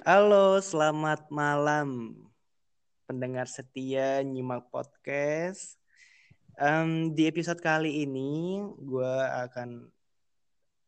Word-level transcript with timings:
Halo, 0.00 0.56
selamat 0.64 1.28
malam 1.28 2.16
pendengar 3.04 3.44
setia 3.44 4.24
nyimak 4.24 4.72
podcast. 4.72 5.76
Um, 6.56 7.12
di 7.12 7.28
episode 7.28 7.60
kali 7.60 8.08
ini, 8.08 8.64
gue 8.80 9.14
akan 9.44 9.92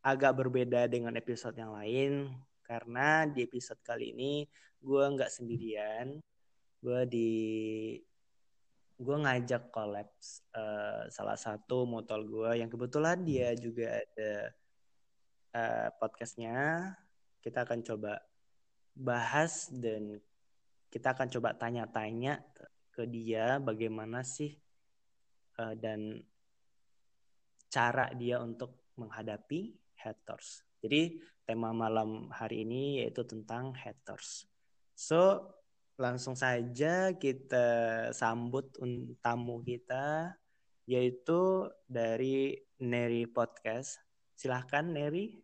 agak 0.00 0.32
berbeda 0.32 0.88
dengan 0.88 1.12
episode 1.20 1.52
yang 1.60 1.76
lain 1.76 2.32
karena 2.64 3.28
di 3.28 3.44
episode 3.44 3.76
kali 3.84 4.16
ini 4.16 4.48
gue 4.80 5.04
nggak 5.04 5.28
sendirian. 5.28 6.16
Gue 6.80 7.04
di 7.04 7.32
gue 8.96 9.16
ngajak 9.28 9.68
kolaps 9.68 10.40
uh, 10.56 11.04
salah 11.12 11.36
satu 11.36 11.84
motor 11.84 12.24
gue 12.24 12.64
yang 12.64 12.72
kebetulan 12.72 13.20
dia 13.28 13.52
juga 13.60 13.92
ada 13.92 14.32
uh, 15.52 15.88
podcastnya. 16.00 16.96
Kita 17.44 17.68
akan 17.68 17.84
coba 17.84 18.31
bahas 18.92 19.72
dan 19.72 20.20
kita 20.92 21.16
akan 21.16 21.28
coba 21.32 21.56
tanya-tanya 21.56 22.44
ke 22.92 23.08
dia 23.08 23.56
bagaimana 23.56 24.20
sih 24.20 24.52
uh, 25.56 25.72
dan 25.72 26.20
cara 27.72 28.12
dia 28.12 28.36
untuk 28.44 28.92
menghadapi 29.00 29.72
haters. 29.96 30.60
Jadi 30.84 31.16
tema 31.48 31.72
malam 31.72 32.28
hari 32.28 32.68
ini 32.68 33.00
yaitu 33.00 33.24
tentang 33.24 33.72
haters. 33.72 34.44
So 34.92 35.48
langsung 35.96 36.36
saja 36.36 37.16
kita 37.16 37.66
sambut 38.12 38.76
tamu 39.24 39.64
kita 39.64 40.36
yaitu 40.84 41.70
dari 41.88 42.60
Neri 42.82 43.24
Podcast. 43.24 44.02
Silahkan 44.36 44.84
Neri. 44.84 45.38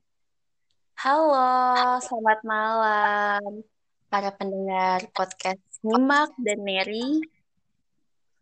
Halo, 0.98 2.02
selamat 2.02 2.42
malam 2.42 3.62
para 4.10 4.34
pendengar 4.34 5.06
podcast 5.14 5.62
Nyimak 5.86 6.34
dan 6.42 6.58
Neri. 6.66 7.22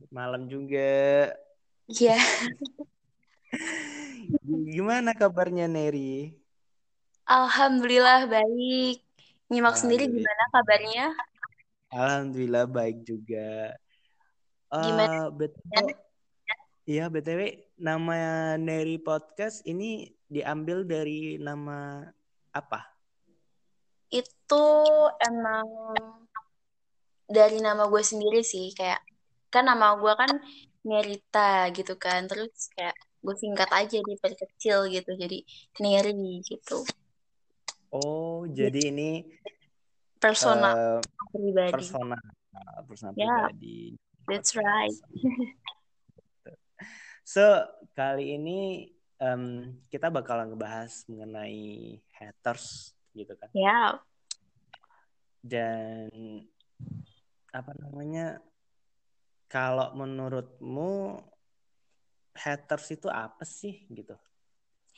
Malam 0.09 0.49
juga. 0.49 1.37
Iya. 1.85 2.17
Gimana 4.73 5.13
kabarnya 5.13 5.69
Neri? 5.69 6.33
Alhamdulillah 7.29 8.25
baik. 8.25 9.05
Nyimak 9.53 9.77
sendiri 9.77 10.09
gimana 10.09 10.45
kabarnya? 10.49 11.13
Alhamdulillah 11.93 12.65
baik 12.65 13.05
juga. 13.05 13.77
Gimana? 14.73 15.29
Uh, 15.29 15.45
betul. 15.45 15.93
Iya, 16.89 17.13
BTW 17.13 17.69
nama 17.77 18.57
Neri 18.57 18.97
Podcast 18.97 19.61
ini 19.69 20.09
diambil 20.33 20.89
dari 20.89 21.37
nama 21.37 22.16
apa? 22.63 22.81
Itu 24.09 24.65
emang 25.19 25.97
dari 27.27 27.59
nama 27.59 27.91
gue 27.91 28.03
sendiri 28.03 28.41
sih 28.47 28.71
kayak 28.73 29.03
kan 29.51 29.67
nama 29.67 29.99
gue 29.99 30.13
kan 30.15 30.31
Nerita 30.87 31.67
gitu 31.75 31.99
kan 31.99 32.31
terus 32.31 32.71
kayak 32.79 32.95
gue 33.19 33.35
singkat 33.35 33.67
aja 33.75 33.99
di 33.99 34.15
kecil 34.23 34.87
gitu 34.87 35.11
jadi 35.19 35.39
Neri 35.83 36.39
gitu. 36.47 36.87
Oh 37.91 38.47
jadi 38.47 38.95
ini 38.95 39.27
persona 40.23 40.99
uh, 40.99 41.01
pribadi. 41.35 41.75
Persona 41.75 42.19
persona 42.87 43.11
yeah, 43.19 43.51
pribadi. 43.51 43.99
That's 44.31 44.55
right. 44.55 44.95
so 47.27 47.67
kali 47.99 48.39
ini 48.39 48.91
um, 49.21 49.73
kita 49.89 50.13
bakalan 50.13 50.53
ngebahas 50.53 51.05
mengenai 51.09 52.01
haters 52.17 52.97
gitu 53.17 53.33
kan. 53.37 53.49
Ya. 53.53 53.63
Yeah. 53.63 53.91
Dan 55.47 56.11
apa 57.53 57.73
namanya? 57.79 58.41
Kalau 59.47 59.95
menurutmu 59.95 61.23
haters 62.35 62.87
itu 62.93 63.07
apa 63.07 63.47
sih 63.47 63.87
gitu? 63.89 64.19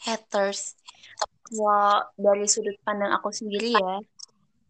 Haters. 0.03 0.75
Kalau 1.53 2.09
dari 2.17 2.49
sudut 2.49 2.75
pandang 2.81 3.13
aku 3.13 3.29
sendiri 3.29 3.77
ya, 3.77 4.01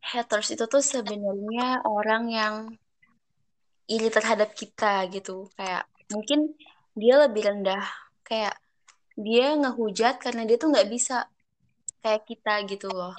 haters 0.03 0.50
itu 0.50 0.66
tuh 0.66 0.82
sebenarnya 0.82 1.87
orang 1.87 2.25
yang 2.26 2.54
iri 3.87 4.10
terhadap 4.10 4.53
kita 4.53 5.06
gitu. 5.14 5.47
Kayak 5.54 5.87
mungkin 6.10 6.58
dia 6.98 7.14
lebih 7.22 7.47
rendah 7.47 7.87
kayak 8.26 8.58
dia 9.18 9.58
ngehujat 9.58 10.22
karena 10.22 10.46
dia 10.46 10.54
tuh 10.54 10.70
nggak 10.70 10.86
bisa 10.86 11.26
kayak 11.98 12.22
kita 12.22 12.54
gitu 12.70 12.86
loh. 12.86 13.18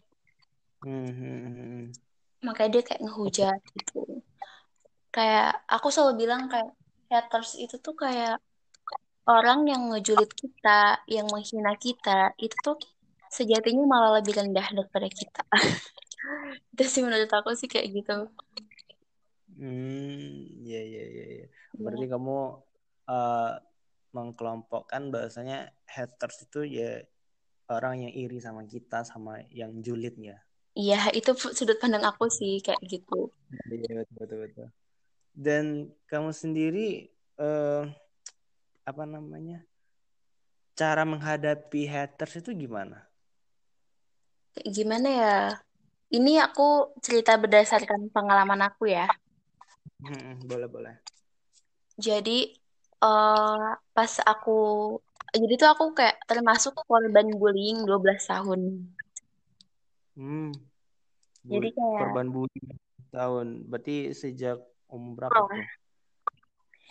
Hmm. 0.79 1.91
Makanya 2.39 2.79
dia 2.79 2.83
kayak 2.87 3.01
ngehujat 3.03 3.59
gitu. 3.75 4.23
Kayak 5.11 5.59
aku 5.67 5.91
selalu 5.91 6.23
bilang 6.23 6.47
kayak 6.47 6.71
haters 7.11 7.59
itu 7.59 7.75
tuh 7.83 7.99
kayak 7.99 8.39
orang 9.27 9.67
yang 9.67 9.91
ngejulit 9.91 10.31
kita, 10.31 11.03
yang 11.11 11.27
menghina 11.27 11.75
kita, 11.75 12.31
itu 12.39 12.55
tuh 12.63 12.79
sejatinya 13.27 13.83
malah 13.83 14.23
lebih 14.23 14.39
rendah 14.39 14.71
daripada 14.71 15.11
kita. 15.11 15.43
itu 16.73 16.83
sih 16.87 17.03
menurut 17.03 17.27
aku 17.27 17.51
sih 17.59 17.67
kayak 17.67 17.91
gitu. 17.91 18.17
Hmm, 19.59 20.63
ya 20.63 20.79
ya 20.79 21.03
ya 21.03 21.25
ya. 21.43 21.47
Berarti 21.75 22.05
ya. 22.07 22.11
kamu 22.15 22.39
uh, 23.11 23.51
mengkelompokkan 24.11 25.13
bahasanya 25.13 25.69
haters 25.85 26.49
itu 26.49 26.65
ya 26.65 27.05
orang 27.69 28.09
yang 28.09 28.13
iri 28.13 28.41
sama 28.41 28.65
kita 28.65 29.05
sama 29.05 29.45
yang 29.53 29.77
julid 29.85 30.17
ya. 30.17 30.37
Iya, 30.73 31.13
itu 31.13 31.33
sudut 31.53 31.77
pandang 31.77 32.05
aku 32.05 32.29
sih 32.29 32.61
kayak 32.61 32.81
gitu. 32.85 33.29
Iya, 33.69 34.01
betul 34.01 34.15
betul 34.17 34.37
betul. 34.45 34.67
Dan 35.33 35.65
kamu 36.09 36.33
sendiri 36.33 37.09
eh, 37.37 37.83
apa 38.85 39.03
namanya? 39.05 39.61
Cara 40.73 41.03
menghadapi 41.03 41.85
haters 41.85 42.39
itu 42.39 42.55
gimana? 42.55 43.05
Gimana 44.63 45.07
ya? 45.11 45.37
Ini 46.09 46.41
aku 46.41 46.97
cerita 47.05 47.37
berdasarkan 47.37 48.09
pengalaman 48.09 48.65
aku 48.65 48.89
ya. 48.89 49.05
Hmm, 50.01 50.41
boleh 50.47 50.65
boleh. 50.71 50.95
Jadi 51.99 52.55
uh, 53.03 53.75
pas 53.95 54.11
aku 54.23 54.59
jadi 55.29 55.53
tuh 55.61 55.69
aku 55.69 55.85
kayak 55.93 56.17
termasuk 56.25 56.73
korban 56.89 57.29
bullying 57.37 57.85
12 57.85 58.17
tahun. 58.25 58.61
Hmm. 60.19 60.51
jadi 61.47 61.69
kayak 61.71 61.99
korban 62.01 62.27
bullying 62.33 62.67
tahun. 63.13 63.47
Berarti 63.69 64.11
sejak 64.17 64.57
umur 64.89 65.13
berapa 65.15 65.37
oh. 65.37 65.47
tuh? 65.47 65.65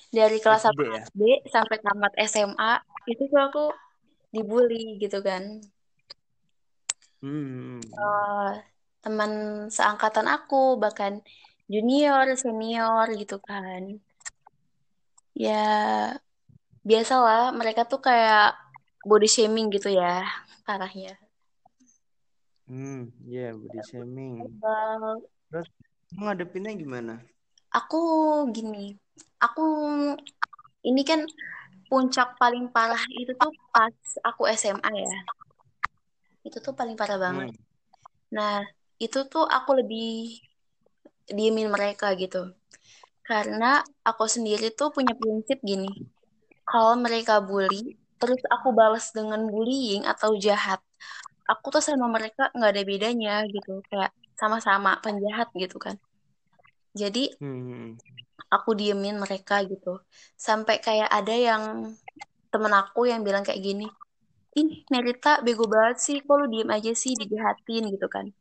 Dari 0.09 0.39
kelas 0.41 0.65
SD, 0.65 0.81
1 0.81 0.87
ya? 0.87 1.03
SD 1.05 1.23
sampai 1.53 1.77
tamat 1.83 2.13
SMA 2.25 2.73
itu 3.11 3.23
tuh 3.29 3.41
aku 3.43 3.65
dibully 4.31 4.97
gitu 5.03 5.19
kan. 5.21 5.61
Hmm. 7.19 7.83
Uh, 7.91 8.55
teman 9.03 9.33
seangkatan 9.67 10.31
aku 10.31 10.79
bahkan 10.79 11.21
junior, 11.67 12.31
senior 12.39 13.11
gitu 13.19 13.43
kan 13.43 13.99
ya 15.39 15.63
biasalah 16.83 17.55
mereka 17.55 17.87
tuh 17.87 18.03
kayak 18.03 18.59
body 19.07 19.31
shaming 19.31 19.71
gitu 19.71 19.95
ya 19.95 20.27
arahnya. 20.67 21.15
Hmm, 22.67 23.09
ya 23.25 23.49
yeah, 23.49 23.51
body 23.55 23.81
shaming. 23.87 24.59
Terus 25.49 25.69
ngadepinnya 26.13 26.75
gimana? 26.75 27.15
Aku 27.71 28.01
gini, 28.51 28.99
aku 29.39 29.65
ini 30.83 31.03
kan 31.07 31.23
puncak 31.89 32.37
paling 32.37 32.69
parah 32.69 33.01
itu 33.15 33.33
tuh 33.39 33.55
pas 33.71 33.95
aku 34.27 34.51
SMA 34.53 34.91
ya. 34.91 35.19
Itu 36.43 36.59
tuh 36.59 36.75
paling 36.75 36.99
parah 36.99 37.17
banget. 37.17 37.55
Hmm. 37.55 37.63
Nah, 38.35 38.67
itu 38.99 39.25
tuh 39.31 39.47
aku 39.47 39.79
lebih 39.79 40.37
diemin 41.31 41.71
mereka 41.71 42.13
gitu. 42.19 42.58
Karena 43.29 43.85
aku 44.01 44.25
sendiri 44.25 44.73
tuh 44.73 44.89
punya 44.89 45.13
prinsip 45.13 45.61
gini. 45.61 45.93
Kalau 46.65 46.97
mereka 46.97 47.45
bully, 47.45 47.93
terus 48.17 48.41
aku 48.49 48.73
balas 48.73 49.13
dengan 49.13 49.45
bullying 49.45 50.09
atau 50.09 50.33
jahat, 50.41 50.81
aku 51.45 51.77
tuh 51.77 51.85
sama 51.85 52.09
mereka 52.09 52.49
nggak 52.57 52.73
ada 52.73 52.83
bedanya 52.89 53.35
gitu. 53.45 53.85
Kayak 53.93 54.17
sama-sama 54.41 54.97
penjahat 55.05 55.53
gitu 55.53 55.77
kan. 55.77 56.01
Jadi 56.97 57.37
hmm. 57.37 58.01
aku 58.49 58.73
diemin 58.73 59.21
mereka 59.21 59.61
gitu. 59.69 60.01
Sampai 60.33 60.81
kayak 60.81 61.13
ada 61.13 61.37
yang 61.37 61.93
temen 62.49 62.73
aku 62.73 63.13
yang 63.13 63.21
bilang 63.21 63.45
kayak 63.45 63.61
gini, 63.61 63.85
ih 64.57 64.89
Nerita 64.89 65.45
bego 65.45 65.69
banget 65.69 66.01
sih, 66.01 66.17
kok 66.25 66.33
lu 66.33 66.49
diem 66.49 66.73
aja 66.73 66.97
sih 66.97 67.13
dijahatin 67.13 67.93
gitu 67.93 68.09
kan. 68.09 68.33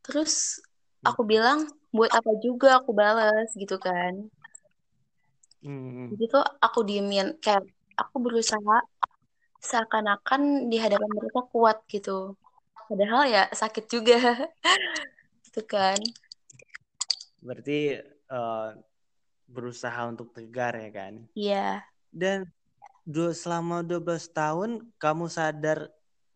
Terus 0.00 0.64
aku 1.04 1.20
bilang, 1.28 1.68
buat 1.94 2.10
apa 2.10 2.34
juga 2.42 2.82
aku 2.82 2.90
balas 2.90 3.54
gitu 3.54 3.78
kan. 3.78 4.26
Hmm. 5.64 6.12
jadi 6.12 6.28
tuh 6.28 6.44
aku 6.60 6.84
diemin 6.84 7.40
kayak 7.40 7.64
aku 7.96 8.20
berusaha 8.20 8.84
seakan-akan 9.64 10.68
di 10.68 10.76
hadapan 10.76 11.08
mereka 11.08 11.40
kuat 11.48 11.80
gitu. 11.88 12.36
Padahal 12.84 13.24
ya 13.24 13.48
sakit 13.48 13.88
juga 13.88 14.20
gitu 15.48 15.64
kan. 15.64 15.96
Berarti 17.40 17.96
uh, 18.28 18.76
berusaha 19.48 20.04
untuk 20.04 20.36
tegar 20.36 20.76
ya 20.76 20.90
kan? 20.92 21.24
Iya. 21.32 21.80
Dan 22.12 22.44
dua 23.08 23.32
selama 23.32 23.80
12 23.80 24.36
tahun 24.36 24.70
kamu 25.00 25.32
sadar 25.32 25.88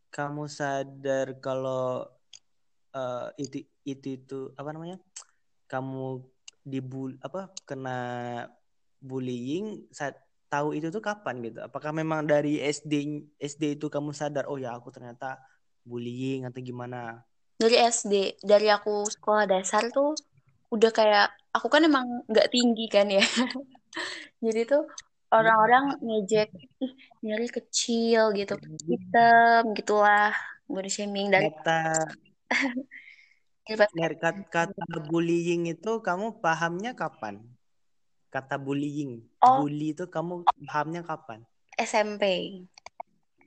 kamu 0.08 0.48
sadar 0.48 1.36
kalau 1.40 2.08
uh, 2.96 3.28
itu 3.36 3.64
itu 3.84 4.20
itu 4.20 4.40
apa 4.56 4.72
namanya 4.72 4.96
kamu 5.68 6.24
dibul 6.64 7.14
apa 7.20 7.52
kena 7.68 8.00
bullying 8.98 9.86
saat 9.94 10.18
tahu 10.48 10.74
itu 10.74 10.88
tuh 10.88 11.04
kapan 11.04 11.44
gitu? 11.44 11.60
Apakah 11.60 11.92
memang 11.92 12.24
dari 12.24 12.58
SD 12.58 13.22
SD 13.38 13.78
itu 13.78 13.86
kamu 13.92 14.16
sadar 14.16 14.48
oh 14.48 14.56
ya 14.56 14.74
aku 14.74 14.88
ternyata 14.88 15.38
bullying 15.84 16.48
atau 16.48 16.60
gimana? 16.64 17.22
Dari 17.60 17.76
SD 17.78 18.40
dari 18.42 18.72
aku 18.72 19.06
sekolah 19.06 19.44
dasar 19.44 19.92
tuh 19.92 20.16
udah 20.72 20.90
kayak 20.92 21.28
aku 21.52 21.68
kan 21.68 21.84
emang 21.84 22.24
nggak 22.26 22.48
tinggi 22.48 22.86
kan 22.88 23.06
ya. 23.12 23.22
Jadi 24.44 24.60
tuh 24.64 24.88
orang-orang 25.28 26.00
ngejek 26.00 26.48
ih 26.80 26.92
nyari 27.20 27.48
kecil 27.52 28.32
gitu 28.32 28.56
hitam 28.88 29.76
gitulah 29.76 30.32
body 30.64 30.88
shaming 30.88 31.28
dari 31.28 31.52
kata 33.68 34.40
kata, 34.48 34.72
kata 34.72 34.98
bullying 35.04 35.68
itu 35.68 36.00
kamu 36.00 36.40
pahamnya 36.40 36.96
kapan? 36.96 37.44
Kata 38.32 38.56
bullying. 38.56 39.24
Oh. 39.44 39.64
bully 39.64 39.92
itu 39.92 40.08
kamu 40.08 40.48
pahamnya 40.64 41.04
kapan? 41.04 41.44
SMP 41.78 42.24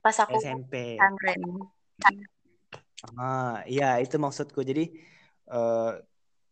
pas 0.02 0.18
aku 0.18 0.42
SMP 0.42 0.98
ah 3.14 3.62
iya 3.66 3.98
itu 3.98 4.18
maksudku. 4.18 4.62
Jadi 4.62 4.94
uh, 5.50 5.98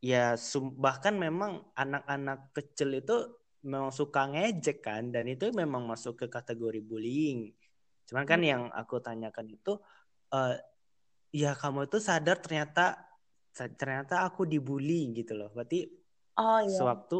ya 0.01 0.38
bahkan 0.77 1.13
memang 1.18 1.66
anak-anak 1.74 2.54
kecil 2.54 2.98
itu 2.98 3.18
memang 3.66 3.92
suka 3.92 4.30
ngejek 4.31 4.80
kan 4.81 5.12
dan 5.12 5.27
itu 5.27 5.51
memang 5.51 5.86
masuk 5.86 6.25
ke 6.25 6.25
kategori 6.30 6.81
bullying. 6.81 7.54
Cuman 8.10 8.25
kan 8.25 8.42
hmm. 8.42 8.50
yang 8.50 8.63
aku 8.74 8.98
tanyakan 9.01 9.54
itu 9.54 9.77
uh, 10.33 10.57
ya 11.30 11.54
kamu 11.54 11.86
itu 11.86 12.01
sadar 12.01 12.42
ternyata 12.42 13.08
ternyata 13.67 14.23
aku 14.27 14.47
dibully 14.47 15.11
gitu 15.17 15.35
loh. 15.35 15.50
Berarti 15.51 15.89
Oh 16.39 16.63
iya. 16.63 16.71
Sewaktu 16.71 17.17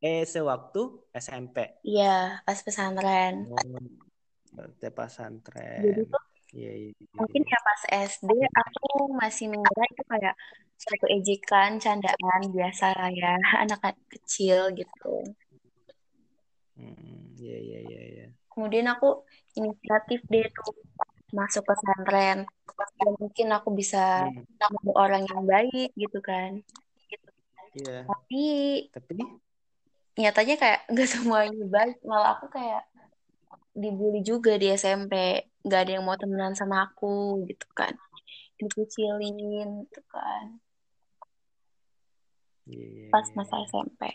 eh 0.00 0.24
sewaktu 0.24 0.80
SMP. 1.12 1.56
Iya, 1.84 2.40
pas 2.48 2.58
pesantren. 2.64 3.44
Oh, 3.52 4.88
pesantren. 4.96 5.84
Jadi 5.84 6.02
tuh 6.08 6.22
Iya, 6.48 6.72
iya, 6.72 6.90
iya. 6.96 7.12
Mungkin 7.12 7.42
ya 7.44 7.58
pas 7.60 7.82
SD 8.08 8.30
aku 8.32 9.12
masih 9.12 9.52
mengira 9.52 9.84
itu 9.84 10.02
kayak 10.08 10.34
suatu 10.80 11.06
ejekan, 11.12 11.76
candaan 11.76 12.42
biasa 12.48 12.96
lah 12.96 13.10
ya, 13.12 13.36
anak 13.68 14.00
kecil 14.08 14.72
gitu. 14.72 15.12
Hmm, 16.78 17.36
iya, 17.36 17.56
iya, 17.60 17.78
iya, 17.84 18.00
iya. 18.16 18.26
Kemudian 18.48 18.88
aku 18.88 19.28
inisiatif 19.60 20.24
deh 20.32 20.46
tuh 20.56 20.72
masuk 21.36 21.68
pesantren. 21.68 22.48
Ya, 22.98 23.10
mungkin 23.16 23.46
aku 23.54 23.68
bisa 23.72 24.28
hmm. 24.28 24.92
orang 24.94 25.24
yang 25.24 25.42
baik 25.46 25.94
gitu 25.94 26.18
kan. 26.20 26.60
Iya. 27.78 28.04
Tapi 28.04 28.44
tapi 28.90 29.12
nyatanya 30.18 30.54
kayak 30.58 30.80
nggak 30.92 31.08
semuanya 31.08 31.64
baik, 31.70 31.96
malah 32.02 32.36
aku 32.36 32.50
kayak 32.50 32.88
dibully 33.78 34.26
juga 34.26 34.58
di 34.58 34.74
SMP 34.74 35.46
nggak 35.62 35.80
ada 35.86 35.92
yang 35.98 36.04
mau 36.04 36.18
temenan 36.18 36.58
sama 36.58 36.90
aku 36.90 37.46
gitu 37.46 37.66
kan 37.78 37.94
dikucilin 38.58 39.86
gitu 39.86 40.00
kan 40.10 40.58
yeah, 42.66 43.06
pas 43.14 43.26
masa 43.38 43.54
SMP 43.70 44.10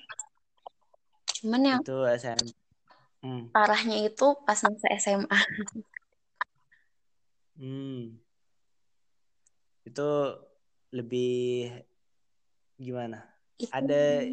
cuman 1.40 1.62
yang 1.64 1.80
itu 1.80 1.98
SMP 2.20 2.52
hmm. 3.24 3.56
parahnya 3.56 4.04
itu 4.04 4.28
pas 4.44 4.60
masa 4.60 4.88
SMA 5.00 5.40
hmm. 7.56 8.20
Itu 9.84 10.10
lebih 10.94 11.72
gimana? 12.80 13.24
Itu... 13.60 13.72
ada 13.72 14.24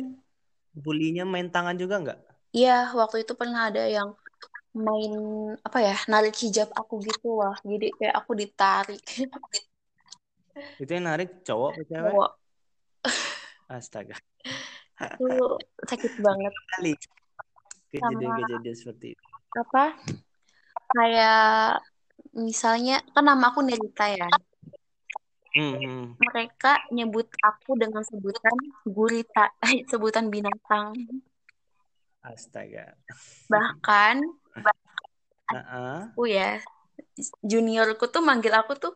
bulinya 0.74 1.26
main 1.26 1.50
tangan 1.50 1.76
juga 1.76 2.00
nggak? 2.00 2.20
Iya, 2.50 2.90
waktu 2.94 3.22
itu 3.22 3.34
pernah 3.38 3.70
ada 3.70 3.86
yang 3.86 4.14
main 4.70 5.12
apa 5.66 5.82
ya 5.82 5.98
narik 6.06 6.38
hijab 6.46 6.70
aku 6.70 7.02
gitu 7.02 7.42
lah 7.42 7.58
jadi 7.66 7.90
kayak 7.98 8.14
aku 8.22 8.38
ditarik. 8.38 9.02
Itu 10.78 10.90
yang 10.90 11.10
narik 11.10 11.42
cowok 11.42 11.70
atau 11.74 11.84
cewek? 11.90 12.10
Cowok. 12.14 12.30
Astaga. 13.70 14.16
Itu 14.98 15.58
sakit 15.86 16.12
banget. 16.22 16.52
Kali. 16.76 16.94
Kejadian-kejadian 17.90 18.76
seperti 18.78 19.06
itu. 19.18 19.24
apa? 19.58 19.98
Kayak 20.90 21.82
misalnya 22.34 23.02
kan 23.10 23.26
nama 23.26 23.50
aku 23.50 23.66
Nerita 23.66 24.06
ya 24.06 24.30
mm-hmm. 25.56 26.18
mereka 26.18 26.80
nyebut 26.90 27.28
aku 27.42 27.76
dengan 27.78 28.02
sebutan 28.04 28.56
gurita 28.86 29.50
sebutan 29.90 30.28
binatang 30.28 30.94
astaga 32.20 32.94
bahkan 33.48 34.20
uh-uh. 35.56 36.12
aku 36.12 36.28
ya 36.28 36.60
juniorku 37.42 38.06
tuh 38.12 38.22
manggil 38.22 38.52
aku 38.54 38.76
tuh 38.76 38.94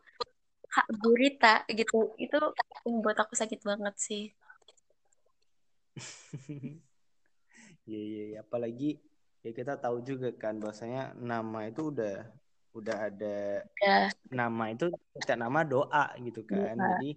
Kak 0.74 0.90
Burita 0.98 1.62
gitu 1.70 2.18
itu 2.18 2.34
membuat 2.82 3.22
aku 3.22 3.38
sakit 3.38 3.62
banget 3.62 3.94
sih 3.94 4.24
Iya, 7.84 8.00
iya, 8.00 8.22
ya. 8.32 8.38
apalagi 8.40 8.96
ya 9.44 9.52
kita 9.52 9.76
tahu 9.76 10.00
juga 10.00 10.32
kan 10.32 10.56
bahwasanya 10.56 11.12
nama 11.20 11.68
itu 11.68 11.92
udah 11.92 12.24
udah 12.74 12.96
ada 13.06 13.62
ya. 13.78 14.10
nama 14.34 14.74
itu 14.74 14.90
setiap 15.22 15.38
nama 15.38 15.62
doa 15.62 16.10
gitu 16.18 16.42
kan. 16.42 16.74
Ya. 16.74 16.98
Jadi 16.98 17.10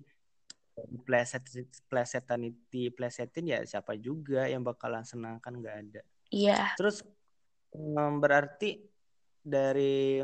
pleset 1.02 1.42
plesetan 1.90 2.46
itu 2.46 2.94
plesetin 2.94 3.50
ya 3.50 3.60
siapa 3.66 3.98
juga 3.98 4.46
yang 4.46 4.62
bakalan 4.62 5.02
senang 5.02 5.42
kan 5.42 5.58
nggak 5.58 5.78
ada. 5.90 6.02
Iya. 6.30 6.78
Terus 6.78 7.02
berarti 8.22 8.86
dari 9.42 10.22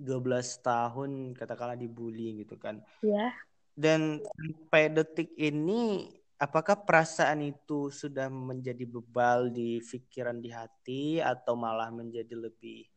12 0.00 0.64
tahun 0.64 1.36
katakanlah 1.36 1.76
dibully 1.76 2.40
gitu 2.40 2.56
kan. 2.56 2.80
Iya. 3.04 3.36
Dan 3.76 4.24
sampai 4.24 4.88
detik 4.88 5.36
ini 5.36 6.08
apakah 6.40 6.80
perasaan 6.88 7.44
itu 7.44 7.92
sudah 7.92 8.32
menjadi 8.32 8.88
bebal 8.88 9.52
di 9.52 9.84
pikiran 9.84 10.40
di 10.40 10.48
hati 10.48 11.20
atau 11.20 11.52
malah 11.52 11.92
menjadi 11.92 12.32
lebih 12.32 12.88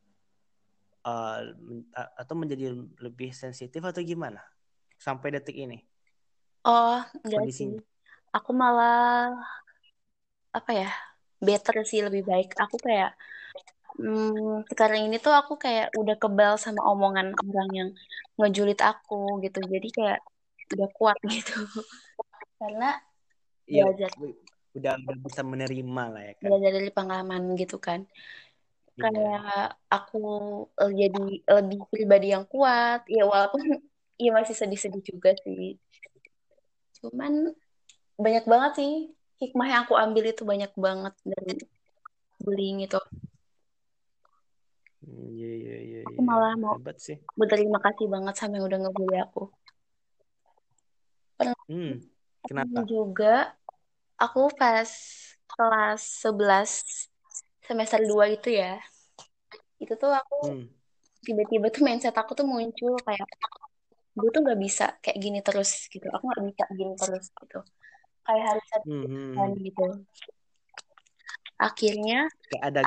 uh, 1.04 1.40
atau 2.18 2.34
menjadi 2.34 2.74
lebih 3.00 3.30
sensitif 3.36 3.80
atau 3.84 4.00
gimana 4.02 4.40
sampai 4.98 5.36
detik 5.36 5.56
ini? 5.56 5.84
Oh, 6.64 7.00
enggak 7.22 7.52
sih. 7.52 7.76
Aku 8.34 8.50
malah 8.50 9.30
apa 10.50 10.72
ya? 10.72 10.90
better 11.44 11.76
sih 11.84 12.00
lebih 12.00 12.24
baik 12.24 12.56
aku 12.56 12.80
kayak 12.80 13.12
hmm, 14.00 14.64
sekarang 14.72 15.06
ini 15.06 15.20
tuh 15.20 15.36
aku 15.36 15.60
kayak 15.60 15.92
udah 15.94 16.16
kebal 16.16 16.56
sama 16.56 16.80
omongan 16.88 17.36
orang 17.36 17.70
yang 17.70 17.90
ngejulit 18.40 18.80
aku 18.80 19.44
gitu 19.44 19.60
jadi 19.68 19.88
kayak 19.92 20.20
udah 20.74 20.88
kuat 20.96 21.18
gitu 21.34 21.60
karena 22.58 22.98
ya, 23.68 23.84
belajar 23.84 24.10
udah 24.74 24.92
udah 25.06 25.16
bisa 25.22 25.42
menerima 25.46 26.04
lah 26.10 26.22
ya 26.24 26.34
kan 26.34 26.44
belajar 26.50 26.70
dari 26.74 26.90
pengalaman 26.90 27.42
gitu 27.54 27.78
kan. 27.78 28.10
Kayak 28.94 29.74
aku 29.90 30.22
jadi 30.78 31.24
lebih 31.42 31.80
pribadi 31.90 32.30
yang 32.30 32.46
kuat 32.46 33.02
ya 33.10 33.26
walaupun 33.26 33.60
ya 34.22 34.30
masih 34.30 34.54
sedih-sedih 34.54 35.02
juga 35.02 35.34
sih 35.42 35.74
cuman 37.02 37.50
banyak 38.14 38.44
banget 38.46 38.72
sih 38.78 38.92
hikmah 39.42 39.66
yang 39.66 39.80
aku 39.84 39.94
ambil 39.98 40.24
itu 40.30 40.42
banyak 40.46 40.72
banget 40.78 41.14
dari 41.26 41.58
bullying 42.40 42.86
itu. 42.86 43.00
Iya 45.04 45.50
iya 45.60 45.76
iya. 45.84 46.00
Aku 46.08 46.20
ya. 46.20 46.24
malah 46.24 46.54
mau 46.56 46.80
Hebat 46.80 46.96
sih. 46.96 47.20
berterima 47.36 47.76
kasih 47.82 48.06
banget 48.08 48.34
sama 48.40 48.56
yang 48.56 48.66
udah 48.70 48.78
ngebully 48.80 49.18
aku. 49.20 49.42
Pernah 51.36 51.56
hmm, 51.68 51.92
kenapa? 52.46 52.78
Juga 52.88 53.34
aku 54.16 54.48
pas 54.56 54.90
kelas 55.44 56.02
11 56.24 57.12
semester 57.64 58.00
2 58.00 58.36
itu 58.36 58.48
ya. 58.54 58.78
Itu 59.80 59.96
tuh 59.96 60.12
aku 60.14 60.36
hmm. 60.52 60.66
tiba-tiba 61.24 61.66
tuh 61.72 61.82
mindset 61.84 62.16
aku 62.16 62.36
tuh 62.36 62.46
muncul 62.46 62.94
kayak 63.02 63.28
gue 64.14 64.30
tuh 64.30 64.42
gak 64.46 64.60
bisa 64.60 64.94
kayak 65.02 65.18
gini 65.18 65.40
terus 65.40 65.90
gitu. 65.90 66.06
Aku 66.12 66.24
gak 66.30 66.44
bisa 66.44 66.64
gini 66.76 66.94
terus 66.94 67.28
gitu 67.34 67.60
kayak 68.24 68.44
harus 68.56 68.66
ada 68.72 68.86
hmm. 68.88 69.52
gitu 69.60 69.86
akhirnya 71.60 72.20
kayak 72.50 72.64
ada 72.72 72.80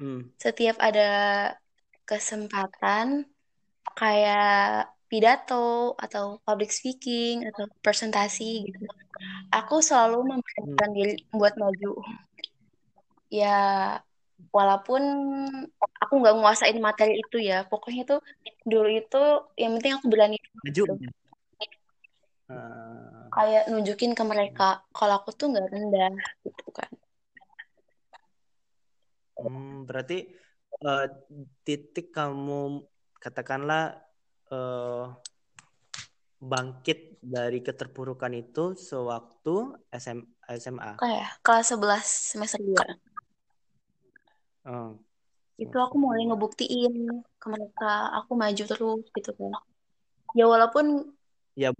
hmm. 0.00 0.20
setiap 0.40 0.76
ada 0.80 1.10
kesempatan 2.08 3.28
kayak 3.94 4.90
pidato 5.06 5.94
atau 6.00 6.40
public 6.42 6.72
speaking 6.72 7.44
atau 7.52 7.68
presentasi 7.84 8.66
gitu 8.72 8.88
aku 9.52 9.78
selalu 9.84 10.34
memberanikan 10.34 10.90
Hmm. 10.90 10.96
diri 10.96 11.14
buat 11.30 11.54
maju 11.60 11.92
ya 13.34 13.58
walaupun 14.54 15.02
aku 15.98 16.12
nggak 16.22 16.36
nguasain 16.38 16.78
materi 16.78 17.18
itu 17.18 17.42
ya 17.42 17.66
pokoknya 17.66 18.02
tuh 18.06 18.20
dulu 18.62 18.86
itu 18.86 19.22
yang 19.58 19.74
penting 19.78 19.94
aku 19.98 20.06
berani 20.06 20.38
Maju. 20.62 20.84
gitu. 20.94 20.94
Ah, 22.44 23.26
kayak 23.32 23.72
nunjukin 23.72 24.12
ke 24.12 24.22
mereka 24.22 24.84
kalau 24.94 25.18
aku 25.18 25.32
tuh 25.32 25.50
nggak 25.50 25.66
rendah 25.72 26.14
gitu 26.44 26.66
kan 26.70 26.90
hmm, 29.40 29.88
berarti 29.88 30.28
eh, 30.84 31.06
titik 31.64 32.12
kamu 32.12 32.84
katakanlah 33.18 33.96
eh, 34.52 35.06
bangkit 36.44 37.16
dari 37.24 37.64
keterpurukan 37.64 38.36
itu 38.36 38.76
sewaktu 38.76 39.80
SM, 39.88 40.20
SMA. 40.60 41.00
kayak 41.00 41.40
kelas 41.40 41.72
11 41.72 42.04
semester 42.04 42.60
2 42.60 43.13
Oh, 44.64 44.96
itu 45.60 45.76
aku 45.76 45.96
mulai 46.00 46.24
ngebuktiin 46.24 47.20
ke 47.36 47.46
mereka 47.52 48.16
aku 48.16 48.32
maju 48.32 48.64
terus 48.64 49.04
gitu 49.12 49.30
kan 49.36 49.52
ya 50.32 50.44
walaupun 50.48 51.14
Ya. 51.54 51.70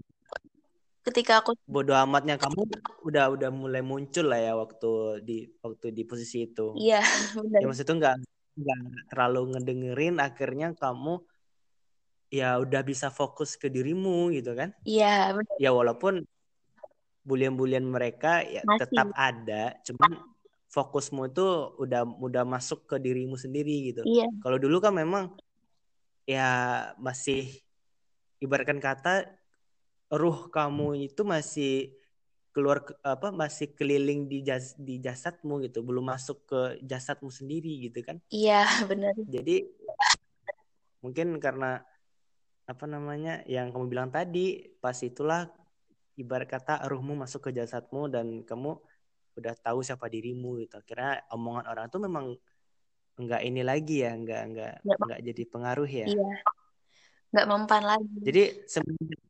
ketika 1.03 1.43
aku 1.43 1.57
bodoh 1.67 1.97
amatnya 1.97 2.39
kamu 2.39 2.63
udah 3.03 3.25
udah 3.35 3.49
mulai 3.51 3.83
muncul 3.83 4.31
lah 4.31 4.39
ya 4.39 4.53
waktu 4.55 5.19
di 5.25 5.37
waktu 5.59 5.91
di 5.91 6.03
posisi 6.07 6.47
itu. 6.47 6.77
iya 6.79 7.01
benar 7.41 7.59
Ya 7.59 7.65
maksudnya 7.67 7.95
nggak 7.99 8.15
nggak 8.55 8.79
terlalu 9.11 9.41
ngedengerin 9.51 10.15
akhirnya 10.23 10.67
kamu 10.77 11.19
ya 12.31 12.55
udah 12.63 12.81
bisa 12.87 13.11
fokus 13.11 13.59
ke 13.59 13.67
dirimu 13.67 14.31
gitu 14.31 14.55
kan. 14.55 14.71
iya 14.87 15.33
benar 15.35 15.55
Ya 15.59 15.73
walaupun 15.75 16.23
bulian-bulian 17.25 17.83
mereka 17.83 18.45
ya 18.45 18.61
Masih. 18.63 18.85
tetap 18.85 19.09
ada, 19.17 19.73
cuman 19.81 20.34
fokusmu 20.75 21.31
itu 21.31 21.45
udah 21.79 22.03
udah 22.19 22.43
masuk 22.43 22.83
ke 22.83 22.99
dirimu 22.99 23.39
sendiri 23.39 23.95
gitu. 23.95 24.03
iya 24.03 24.27
Kalau 24.43 24.59
dulu 24.59 24.83
kan 24.83 24.91
memang 24.91 25.31
ya 26.27 26.49
masih 26.99 27.47
ibaratkan 28.43 28.83
kata 28.83 29.31
ruh 30.11 30.51
kamu 30.51 31.07
itu 31.07 31.23
masih 31.23 31.95
keluar 32.51 32.83
ke- 32.83 32.95
apa 33.03 33.31
masih 33.31 33.71
keliling 33.71 34.27
di 34.27 34.43
jas 34.43 34.75
di 34.75 34.99
jasadmu 34.99 35.63
gitu, 35.63 35.79
belum 35.79 36.11
masuk 36.11 36.43
ke 36.43 36.61
jasadmu 36.83 37.31
sendiri 37.31 37.87
gitu 37.87 38.03
kan. 38.03 38.19
iya 38.27 38.63
benar 38.91 39.15
Jadi 39.27 39.63
mungkin 40.99 41.39
karena 41.39 41.83
apa 42.65 42.85
namanya 42.89 43.45
yang 43.45 43.69
kamu 43.69 43.85
bilang 43.87 44.09
tadi 44.09 44.75
pas 44.81 44.97
itulah 45.05 45.47
ibarat 46.17 46.47
kata 46.49 46.81
ruhmu 46.89 47.13
masuk 47.13 47.47
ke 47.47 47.51
jasadmu 47.53 48.07
dan 48.09 48.41
kamu 48.41 48.79
udah 49.35 49.53
tahu 49.59 49.79
siapa 49.83 50.07
dirimu 50.07 50.59
gitu. 50.63 50.79
Akhirnya 50.79 51.23
omongan 51.35 51.65
orang 51.71 51.85
tuh 51.91 52.01
memang 52.03 52.25
enggak 53.19 53.41
ini 53.47 53.61
lagi 53.63 54.03
ya, 54.03 54.11
enggak 54.15 54.41
enggak 54.47 54.73
Nggak- 54.83 54.99
enggak 55.03 55.19
jadi 55.31 55.43
pengaruh 55.47 55.89
ya. 55.89 56.07
iya 56.11 56.29
nggak 57.35 57.47
mempan 57.51 57.83
lagi 57.83 58.15
Jadi 58.23 58.43
semenjak 58.63 59.21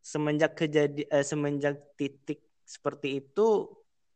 semenjak 0.00 0.52
kejadi 0.56 1.02
eh, 1.04 1.20
semenjak 1.20 1.76
titik 2.00 2.40
seperti 2.64 3.20
itu 3.20 3.68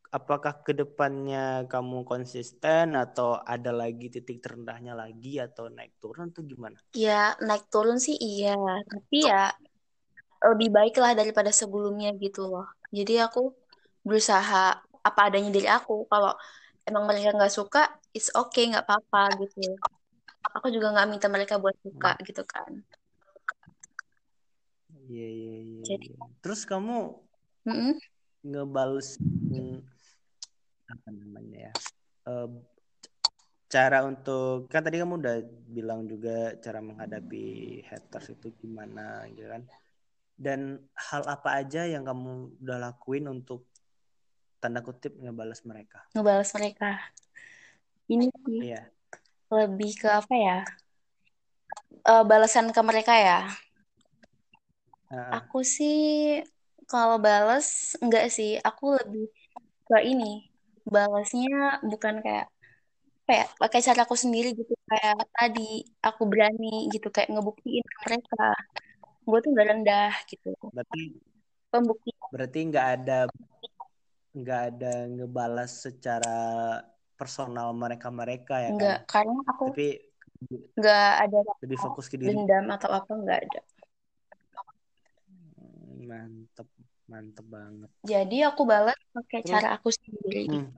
apakah 0.09 0.65
ke 0.65 0.73
depannya 0.73 1.69
kamu 1.69 2.09
konsisten 2.09 2.97
atau 2.97 3.37
ada 3.45 3.77
lagi 3.77 4.09
titik 4.09 4.41
terendahnya 4.41 4.97
lagi 4.97 5.37
atau 5.37 5.69
naik 5.69 6.01
turun 6.01 6.33
atau 6.33 6.41
gimana? 6.41 6.81
ya 6.97 7.37
naik 7.45 7.69
turun 7.69 8.01
sih 8.01 8.17
iya 8.17 8.57
tapi 8.89 9.29
ya 9.29 9.53
lebih 10.49 10.73
baik 10.73 10.97
lah 10.97 11.13
daripada 11.13 11.53
sebelumnya 11.53 12.17
gitu 12.17 12.49
loh 12.49 12.65
jadi 12.89 13.29
aku 13.29 13.53
berusaha 14.07 14.86
apa 15.07 15.21
adanya 15.31 15.51
diri 15.55 15.69
aku 15.71 16.05
kalau 16.11 16.35
emang 16.87 17.05
mereka 17.07 17.35
nggak 17.35 17.55
suka 17.55 17.83
it's 18.11 18.31
okay 18.35 18.71
nggak 18.71 18.85
apa-apa 18.87 19.39
gitu 19.47 19.79
aku 20.57 20.71
juga 20.75 20.95
nggak 20.95 21.09
minta 21.11 21.27
mereka 21.31 21.59
buat 21.63 21.75
suka 21.83 22.19
gitu 22.27 22.43
kan 22.47 22.83
Iya 25.07 25.29
iya 25.29 25.55
iya. 25.63 25.83
Jadi- 25.95 26.11
iya. 26.15 26.27
Terus 26.43 26.67
kamu 26.67 27.15
ngebales 28.47 29.19
hmm, 29.51 29.83
apa 30.87 31.09
namanya 31.15 31.71
ya? 31.71 31.73
Eh, 32.27 32.49
cara 33.67 34.07
untuk 34.07 34.71
kan 34.71 34.83
tadi 34.87 35.03
kamu 35.03 35.19
udah 35.19 35.37
bilang 35.71 36.07
juga 36.07 36.55
cara 36.63 36.79
menghadapi 36.79 37.45
haters 37.87 38.35
itu 38.39 38.55
gimana 38.63 39.27
gitu 39.35 39.47
kan? 39.51 39.63
Dan 40.39 40.79
hal 40.95 41.23
apa 41.27 41.63
aja 41.63 41.87
yang 41.87 42.07
kamu 42.07 42.61
udah 42.63 42.79
lakuin 42.91 43.27
untuk 43.31 43.67
tanda 44.67 44.83
kutip 44.83 45.15
ngebales 45.23 45.63
mereka? 45.63 46.03
ngebalas 46.11 46.51
mereka. 46.59 46.99
Ini 48.11 48.27
sih. 48.35 48.75
Iya. 48.75 48.83
lebih 49.47 49.95
ke 49.95 50.11
apa 50.11 50.35
ya? 50.35 50.59
Eh, 52.03 52.25
balasan 52.27 52.75
ke 52.75 52.81
mereka 52.83 53.15
ya? 53.15 53.47
Heeh. 55.07 55.31
aku 55.39 55.63
sih 55.63 56.43
kalau 56.91 57.23
balas 57.23 57.95
enggak 58.03 58.27
sih. 58.35 58.59
Aku 58.59 58.99
lebih 58.99 59.31
ke 59.87 60.03
ini. 60.03 60.51
Balasnya 60.83 61.79
bukan 61.87 62.19
kayak 62.27 62.51
apa 63.27 63.33
ya 63.43 63.47
pakai 63.63 63.81
cara 63.87 64.03
aku 64.03 64.19
sendiri 64.19 64.51
gitu. 64.59 64.75
Kayak 64.91 65.31
tadi 65.31 65.87
aku 66.03 66.27
berani 66.27 66.91
gitu. 66.91 67.07
Kayak 67.15 67.39
ngebuktiin 67.39 67.87
ke 67.87 67.99
mereka. 68.11 68.51
Gue 69.23 69.39
tuh 69.39 69.51
nggak 69.55 69.67
rendah 69.71 70.13
gitu. 70.27 70.51
Berarti 70.75 71.23
pembukti. 71.71 72.11
berarti 72.35 72.59
nggak 72.67 72.87
ada 72.99 73.31
nggak 74.37 74.61
ada 74.69 74.93
ngebalas 75.09 75.89
secara 75.89 76.37
personal 77.17 77.73
mereka-mereka 77.73 78.55
ya 78.61 78.69
kan? 78.69 78.75
enggak 78.77 78.99
karena 79.09 79.41
aku 79.49 79.65
Tapi 79.73 79.87
nggak 80.77 81.11
ada 81.25 81.39
lebih 81.65 81.79
fokus 81.81 82.07
ke 82.13 82.21
diri. 82.21 82.37
dendam 82.37 82.69
atau 82.77 82.91
apa 82.93 83.11
nggak 83.13 83.41
ada 83.49 83.61
Hmm, 85.57 86.07
Mantep, 86.07 86.69
mantep 87.09 87.47
banget. 87.49 87.91
jadi 88.05 88.37
aku 88.53 88.63
balas 88.69 88.95
pakai 89.11 89.41
Terus? 89.43 89.51
cara 89.57 89.69
aku 89.81 89.89
sendiri 89.91 90.45
Hmm. 90.47 90.69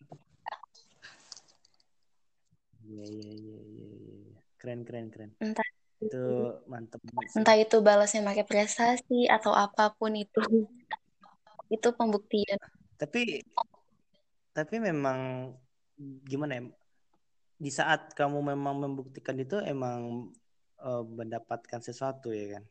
Iya 2.88 3.04
iya 3.04 3.30
iya 3.36 3.58
iya 3.68 3.88
iya. 4.00 4.38
Keren 4.56 4.80
keren 4.86 5.06
keren. 5.12 5.30
entah 5.44 5.66
Itu 6.00 6.56
mantep 6.70 7.02
banget 7.04 7.34
entah 7.36 7.56
itu 7.58 7.76
balasnya 7.84 8.22
pakai 8.24 8.46
prestasi 8.48 9.26
atau 9.28 9.52
apa 9.52 9.92
pun 9.98 10.14
itu 10.16 10.40
itu 11.74 11.88
pembuktian 11.92 12.56
Tapi 12.98 13.46
tapi 14.52 14.74
memang 14.82 15.50
gimana 16.26 16.58
ya? 16.58 16.62
Di 17.58 17.70
saat 17.70 18.14
kamu 18.14 18.54
memang 18.54 18.74
membuktikan 18.82 19.38
itu 19.38 19.58
emang 19.62 20.30
eh, 20.82 21.04
mendapatkan 21.06 21.80
sesuatu 21.82 22.34
ya 22.34 22.58
kan? 22.58 22.64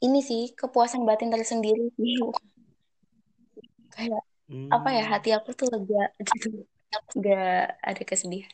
ini 0.00 0.24
sih 0.24 0.56
kepuasan 0.56 1.04
batin 1.04 1.28
tersendiri 1.28 1.92
sih 1.96 2.16
kayak 3.92 4.24
Hmm. 4.50 4.66
apa 4.66 4.90
ya 4.90 5.06
hati 5.06 5.30
aku 5.30 5.54
tuh 5.54 5.70
lega 5.70 6.10
gitu 6.26 6.66
nggak 7.14 7.66
ada 7.86 8.02
kesedihan 8.02 8.50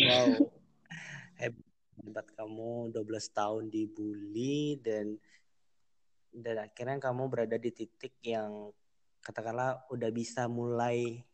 Wow. 0.00 0.48
Hebat 1.36 2.24
kamu 2.32 2.96
12 2.96 3.28
tahun 3.28 3.68
dibully 3.68 4.80
dan 4.80 5.20
dan 6.36 6.68
akhirnya 6.68 7.00
kamu 7.00 7.32
berada 7.32 7.56
di 7.56 7.72
titik 7.72 8.20
yang 8.20 8.68
katakanlah 9.24 9.88
udah 9.88 10.10
bisa 10.12 10.44
mulai 10.46 11.24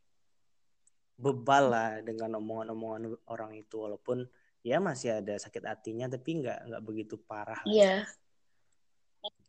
bebal 1.19 1.65
lah 1.75 1.91
dengan 2.01 2.39
omongan-omongan 2.39 3.19
orang 3.27 3.59
itu. 3.59 3.83
Walaupun 3.83 4.23
ya 4.63 4.79
masih 4.79 5.19
ada 5.19 5.35
sakit 5.43 5.67
hatinya 5.67 6.07
tapi 6.07 6.39
nggak 6.39 6.71
nggak 6.71 6.83
begitu 6.87 7.19
parah 7.19 7.59
iya. 7.67 8.07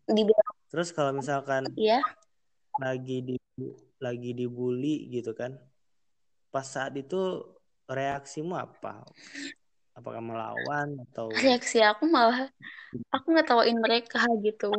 Dibilang 0.10 0.58
Terus 0.74 0.90
kalau 0.90 1.14
misalkan 1.14 1.70
iya. 1.78 2.02
lagi 2.82 3.22
di 3.22 3.38
lagi 4.02 4.34
dibully 4.34 5.06
gitu 5.14 5.38
kan 5.38 5.54
pas 6.50 6.66
saat 6.66 6.98
itu 6.98 7.46
reaksimu 7.86 8.58
apa? 8.58 9.06
Apakah 9.94 10.18
melawan 10.18 10.98
atau 11.10 11.30
reaksi 11.30 11.78
aku 11.86 12.10
malah 12.10 12.50
aku 13.14 13.38
ngetawain 13.38 13.78
mereka 13.78 14.26
gitu 14.42 14.74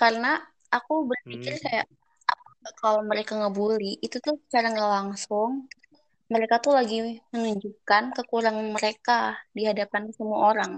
karena 0.00 0.40
aku 0.72 0.92
berpikir 1.10 1.52
Hmm. 1.56 1.62
kayak 1.64 1.86
kalau 2.80 3.00
mereka 3.02 3.32
ngebully 3.40 3.98
itu 4.04 4.16
tuh 4.22 4.34
secara 4.46 4.66
nggak 4.72 4.92
langsung 4.96 5.50
mereka 6.32 6.62
tuh 6.64 6.72
lagi 6.78 7.20
menunjukkan 7.34 8.02
kekurangan 8.16 8.68
mereka 8.72 9.36
di 9.56 9.62
hadapan 9.68 10.08
semua 10.16 10.38
orang 10.54 10.72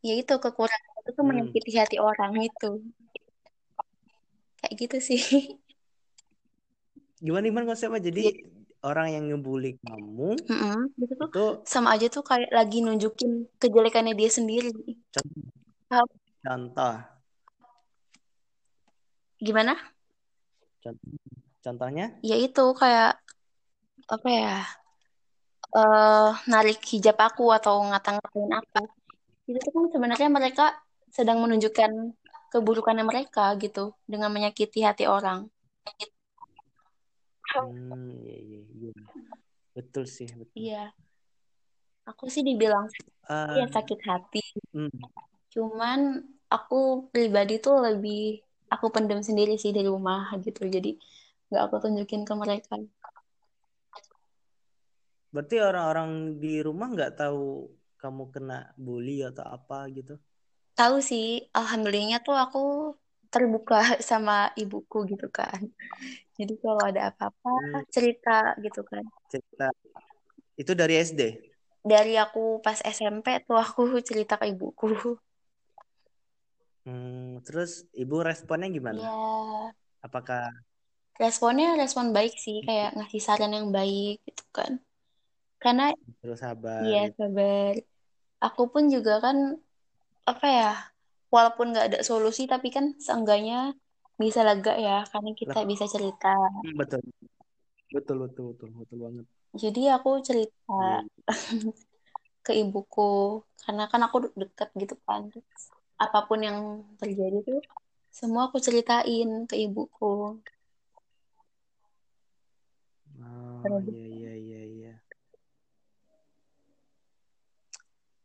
yaitu 0.00 0.34
kekurangan 0.40 0.92
itu 1.00 1.10
tuh 1.16 1.24
Hmm. 1.24 1.28
menyakiti 1.28 1.70
hati 1.76 1.96
orang 2.00 2.32
itu 2.40 2.70
kayak 4.60 4.74
gitu 4.80 4.96
sih 5.08 5.20
gimana 7.20 7.44
gimana 7.52 7.68
konsepnya? 7.68 8.00
Jadi 8.08 8.22
orang 8.80 9.08
yang 9.12 9.24
ngebully 9.28 9.76
kamu 9.84 10.40
Mm-mm. 10.48 10.88
Itu 10.96 11.12
tuh 11.20 11.28
itu 11.28 11.44
sama 11.68 11.88
aja 11.94 12.06
tuh 12.08 12.24
kayak 12.24 12.48
lagi 12.48 12.80
nunjukin 12.80 13.44
kejelekannya 13.60 14.16
dia 14.16 14.30
sendiri. 14.32 14.72
contoh, 15.12 16.06
contoh 16.40 17.19
Gimana? 19.40 19.72
contoh 20.80 21.12
contohnya 21.64 22.06
Ya 22.24 22.36
itu 22.40 22.64
kayak 22.76 23.20
apa 24.08 24.28
ya? 24.28 24.54
eh 25.70 26.30
narik 26.50 26.82
hijab 26.90 27.14
aku 27.20 27.46
atau 27.54 27.78
ngata-ngatain 27.88 28.52
aku. 28.58 28.82
Itu 29.46 29.68
kan 29.70 29.84
sebenarnya 29.94 30.28
mereka 30.28 30.64
sedang 31.14 31.38
menunjukkan 31.44 31.90
keburukannya 32.50 33.04
mereka 33.06 33.54
gitu 33.62 33.94
dengan 34.10 34.30
menyakiti 34.34 34.82
hati 34.82 35.06
orang. 35.06 35.46
hmm 37.50 38.14
iya 38.22 38.36
iya 38.46 38.60
iya 38.78 38.90
betul 39.74 40.04
sih 40.06 40.26
betul 40.38 40.54
Iya. 40.58 40.90
Aku 42.10 42.26
sih 42.26 42.42
dibilang 42.42 42.86
Eh, 43.30 43.62
ya 43.62 43.66
sakit 43.70 44.00
hati. 44.10 44.42
hmm, 44.74 44.90
Cuman 45.54 46.18
aku 46.50 47.06
pribadi 47.14 47.62
tuh 47.62 47.78
lebih 47.78 48.42
aku 48.74 48.86
pendem 48.94 49.20
sendiri 49.28 49.52
sih 49.62 49.72
di 49.76 49.82
rumah 49.90 50.20
gitu. 50.44 50.60
Jadi 50.74 50.88
nggak 51.48 51.62
aku 51.66 51.76
tunjukin 51.82 52.22
ke 52.28 52.34
mereka. 52.42 52.74
berarti 55.34 55.56
orang-orang 55.68 56.10
di 56.42 56.52
rumah 56.66 56.86
nggak 56.94 57.12
tahu 57.20 57.40
kamu 58.02 58.22
kena 58.34 58.58
bully 58.84 59.16
atau 59.30 59.44
apa 59.56 59.76
gitu 59.96 60.14
Tahu 60.78 60.96
sih, 61.10 61.24
alhamdulillahnya 61.58 62.18
tuh 62.26 62.36
aku 62.44 62.58
terbuka 63.32 63.76
sama 64.10 64.32
ibuku 64.62 64.96
gitu 65.10 65.26
kan. 65.38 65.60
Jadi 66.38 66.52
kalau 66.64 66.82
ada 66.90 67.00
apa-apa 67.10 67.48
Hmm, 67.54 67.84
cerita 67.94 68.30
gitu 68.64 68.80
kan. 68.92 69.04
cerita 69.30 69.66
itu 70.60 70.72
dari 70.80 70.94
SD 71.00 71.20
Dari 71.92 72.12
aku 72.24 72.42
pas 72.64 72.78
SMP 72.96 73.26
tuh 73.46 73.56
aku 73.64 73.80
cerita 74.08 74.34
ke 74.40 74.46
ibuku. 74.52 74.86
Hmm, 76.84 77.40
terus 77.46 77.70
ibu 78.02 78.16
responnya 78.28 78.68
gimana 78.76 79.02
Ya, 79.02 79.72
apakah 80.06 80.52
responnya 81.24 81.66
respon 81.82 82.06
baik 82.16 82.32
sih, 82.44 82.56
kayak 82.66 82.88
ngasih 82.96 83.22
saran 83.26 83.52
yang 83.56 83.68
baik 83.76 84.14
gitu 84.26 84.44
kan. 84.56 84.72
Karena 85.62 85.84
terus 86.20 86.38
sabar 86.44 86.82
Iya, 86.82 86.98
gitu 87.04 87.14
sabar. 87.18 87.74
Aku 88.46 88.62
pun 88.72 88.84
juga 88.94 89.12
kan, 89.24 89.36
apa 90.30 90.46
ya, 90.58 90.64
walaupun 91.34 91.66
nggak 91.72 91.86
ada 91.88 92.00
solusi, 92.10 92.42
tapi 92.52 92.68
kan 92.76 92.86
seenggaknya 93.06 93.56
bisa 94.22 94.40
lega 94.48 94.72
ya, 94.86 94.92
karena 95.12 95.30
kita 95.40 95.58
bisa 95.72 95.86
cerita. 95.94 96.28
hmm, 96.62 96.74
betul 96.80 97.00
betul 97.94 98.16
betul 98.24 98.44
betul 98.54 98.68
betul 98.80 98.98
banget 99.04 99.26
Jadi 99.62 99.80
aku 99.94 100.08
cerita 100.28 100.72
Iya, 100.78 101.00
ke 102.46 102.52
ibuku, 102.62 103.02
karena 103.62 103.82
kan 103.92 104.00
aku 104.06 104.16
deket 104.42 104.68
gitu 104.80 104.94
kan. 105.06 105.20
Terus 105.30 105.62
apa 106.00 106.24
pun 106.24 106.40
yang 106.40 106.80
terjadi 106.96 107.44
tuh, 107.44 107.60
semua 108.08 108.48
aku 108.48 108.56
ceritain 108.56 109.44
ke 109.44 109.56
ibuku. 109.60 110.40
oh 113.20 113.60
Terus, 113.60 113.84
iya 113.92 114.08
iya 114.08 114.32
iya 114.40 114.62
iya. 114.64 114.94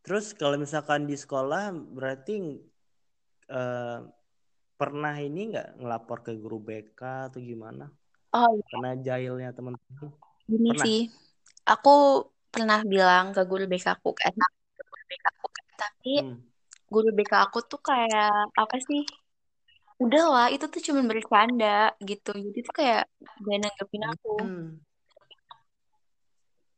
Terus 0.05 0.31
kalau 0.37 0.55
misalkan 0.55 1.03
di 1.03 1.19
sekolah 1.19 1.75
berarti 1.75 2.63
eh, 3.51 3.99
pernah 4.79 5.15
ini 5.19 5.51
nggak 5.51 5.83
ngelapor 5.83 6.23
ke 6.23 6.31
guru 6.39 6.63
BK 6.63 7.01
atau 7.27 7.43
gimana? 7.43 7.91
Oh 8.35 8.51
iya, 8.55 8.63
karena 8.71 8.91
jahilnya 9.03 9.49
teman-teman 9.51 10.15
gini 10.45 10.69
pernah? 10.71 10.85
sih, 10.85 10.99
aku 11.65 11.95
pernah 12.53 12.79
bilang 12.85 13.33
ke 13.35 13.41
guru 13.43 13.65
BK 13.67 13.97
aku 13.99 14.11
kan, 14.15 14.35
tapi 15.75 16.23
hmm. 16.23 16.54
Guru 16.93 17.09
BK 17.17 17.33
aku 17.45 17.59
tuh 17.65 17.81
kayak, 17.81 18.53
apa 18.55 18.75
sih, 18.81 19.01
udah 19.95 20.23
lah 20.27 20.47
itu 20.51 20.65
tuh 20.67 20.81
cuma 20.91 21.01
bercanda 21.07 21.95
gitu 22.03 22.35
jadi 22.35 22.59
tuh 22.67 22.73
kayak 22.75 23.03
gak 23.47 23.57
nanggepin 23.63 24.03
aku 24.11 24.33
Hmm. 24.43 24.69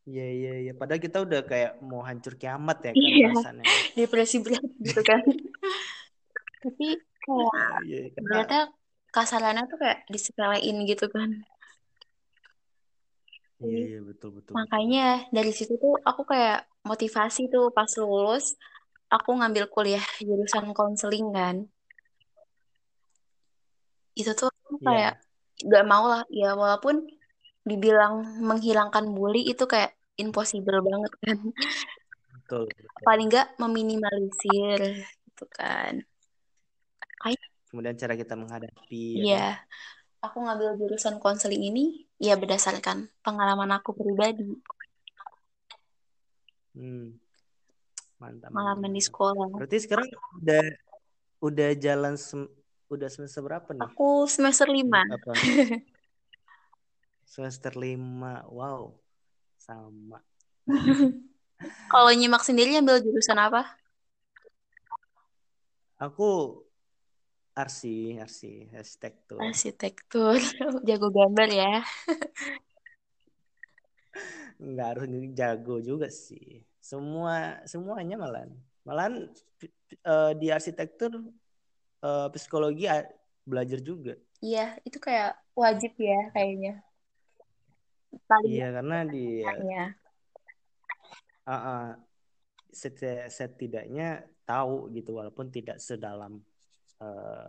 Iya 0.07 0.23
iya 0.39 0.51
iya. 0.63 0.71
Padahal 0.71 1.03
kita 1.03 1.17
udah 1.19 1.43
kayak 1.43 1.83
mau 1.83 1.99
hancur 1.99 2.39
kiamat 2.39 2.79
ya 2.79 2.91
kan 2.95 3.03
iya 3.03 3.27
perasaannya. 3.27 3.65
depresi 3.99 4.37
berat 4.39 4.63
gitu 4.79 5.01
kan 5.03 5.19
tapi 6.63 6.87
kayak 7.27 7.53
Iya 7.83 7.99
karena 8.15 8.23
ternyata 8.23 8.57
kasarannya 9.11 9.63
tuh 9.67 9.77
kayak 9.83 9.99
disepelein 10.07 10.77
gitu 10.87 11.05
kan 11.11 11.29
iya 13.59 13.77
iya 13.83 13.99
betul 13.99 14.31
betul 14.37 14.53
betul. 14.53 14.53
makanya 14.55 15.27
dari 15.35 15.51
situ 15.51 15.75
tuh 15.75 15.99
aku 16.07 16.23
kayak 16.23 16.69
motivasi 16.87 17.51
tuh 17.51 17.67
pas 17.75 17.89
lulus 17.99 18.55
aku 19.07 19.29
ngambil 19.39 19.71
kuliah 19.71 20.03
jurusan 20.19 20.75
konseling 20.75 21.31
kan 21.31 21.63
itu 24.17 24.31
tuh 24.33 24.49
aku 24.65 24.81
kayak 24.81 25.21
Iya. 25.57 25.69
gak 25.81 25.85
mau 25.89 26.05
lah 26.05 26.21
ya 26.29 26.53
walaupun 26.53 27.05
dibilang 27.63 28.41
menghilangkan 28.41 29.09
bully 29.09 29.47
itu 29.47 29.65
kayak 29.65 29.93
impossible 30.17 30.81
banget 30.81 31.13
kan 31.21 31.37
Betul 32.33 32.63
betul. 32.71 33.03
paling 33.03 33.27
nggak 33.27 33.47
meminimalisir 33.59 34.79
gitu 35.27 35.45
kan 35.51 36.01
kayak 37.19 37.41
Kemudian 37.67 37.99
cara 37.99 38.15
kita 38.15 38.33
menghadapi 38.33 39.03
ya 39.19 39.23
iya 39.23 39.47
kan. 39.59 40.29
aku 40.29 40.37
ngambil 40.47 40.69
jurusan 40.79 41.19
konseling 41.19 41.59
ini 41.61 42.07
ya 42.17 42.39
berdasarkan 42.39 43.11
pengalaman 43.21 43.71
aku 43.77 43.93
pribadi 43.93 44.47
Hmm. 46.73 47.17
Mantap 48.17 48.49
pengalaman 48.49 48.91
di 48.97 49.01
sekolah 49.03 49.47
Berarti 49.53 49.77
sekarang 49.85 50.07
udah 50.41 50.63
udah 51.37 51.69
jalan 51.77 52.13
sem- 52.17 52.51
udah 52.89 53.09
semester 53.13 53.41
berapa 53.45 53.69
nih? 53.77 53.83
aku 53.83 54.25
semester 54.25 54.67
lima 54.69 55.01
Apa? 55.05 55.31
Semester 57.27 57.75
lima. 57.77 58.41
Wow. 58.49 58.97
Sama. 59.61 60.23
kalau 61.93 62.11
nyimak 62.15 62.41
sendiri 62.41 62.73
ambil 62.79 62.97
jurusan 63.03 63.37
apa 63.37 63.77
Aku 65.97 66.61
arsi, 67.57 68.17
arsi, 68.21 68.69
arsitektur. 68.73 69.41
arsitektur 69.41 70.37
jago 70.87 71.07
gambar 71.09 71.49
ya 71.49 71.71
nggak 74.57 74.87
harus 74.89 75.05
jago 75.37 75.75
juga 75.89 76.07
sih 76.09 76.65
semua 76.87 77.59
semuanya 77.67 78.15
malahan 78.15 78.51
malahan 78.87 79.27
eh, 79.91 80.31
di 80.39 80.47
arsitektur 80.47 81.11
eh, 81.99 82.27
psikologi 82.31 82.87
belajar 83.43 83.83
juga. 83.83 84.15
Iya 84.39 84.79
itu 84.87 84.95
kayak 84.95 85.35
wajib 85.51 85.91
ya 85.99 86.31
kayaknya. 86.31 86.79
Paling 88.23 88.47
iya 88.47 88.67
karena 88.71 88.97
di 89.03 89.43
ah, 91.47 91.91
seti- 92.71 93.27
setidaknya 93.27 94.23
tahu 94.47 94.87
gitu 94.95 95.19
walaupun 95.19 95.51
tidak 95.51 95.83
sedalam 95.83 96.39
eh, 97.03 97.47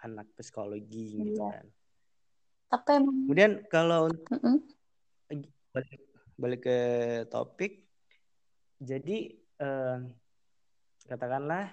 anak 0.00 0.32
psikologi 0.40 1.20
gitu 1.20 1.36
Iya. 1.36 1.52
kan. 1.52 1.66
Tapi 2.72 2.90
emang? 2.96 3.16
Kemudian 3.28 3.52
kalau 3.68 4.08
Mm-mm. 4.32 4.56
balik, 5.76 6.00
balik 6.40 6.60
ke 6.64 6.78
topik 7.28 7.89
jadi 8.80 9.16
eh, 9.36 9.98
katakanlah 11.04 11.68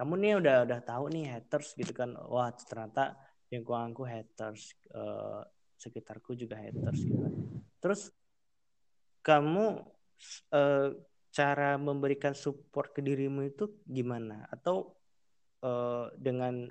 kamu 0.00 0.12
nih 0.18 0.32
udah 0.40 0.56
udah 0.64 0.80
tahu 0.80 1.04
nih 1.12 1.28
haters 1.28 1.76
gitu 1.76 1.92
kan. 1.92 2.16
Wah 2.16 2.48
ternyata 2.56 3.14
lingkunganku 3.52 4.02
haters 4.08 4.72
eh, 4.90 5.42
sekitarku 5.76 6.32
juga 6.32 6.56
haters 6.56 7.04
gitu 7.04 7.20
kan. 7.20 7.32
Terus 7.84 8.08
kamu 9.22 9.84
eh, 10.56 10.88
cara 11.32 11.76
memberikan 11.76 12.32
support 12.32 12.96
ke 12.96 13.04
dirimu 13.04 13.44
itu 13.46 13.68
gimana? 13.84 14.48
Atau 14.48 14.96
eh, 15.60 16.08
dengan 16.16 16.64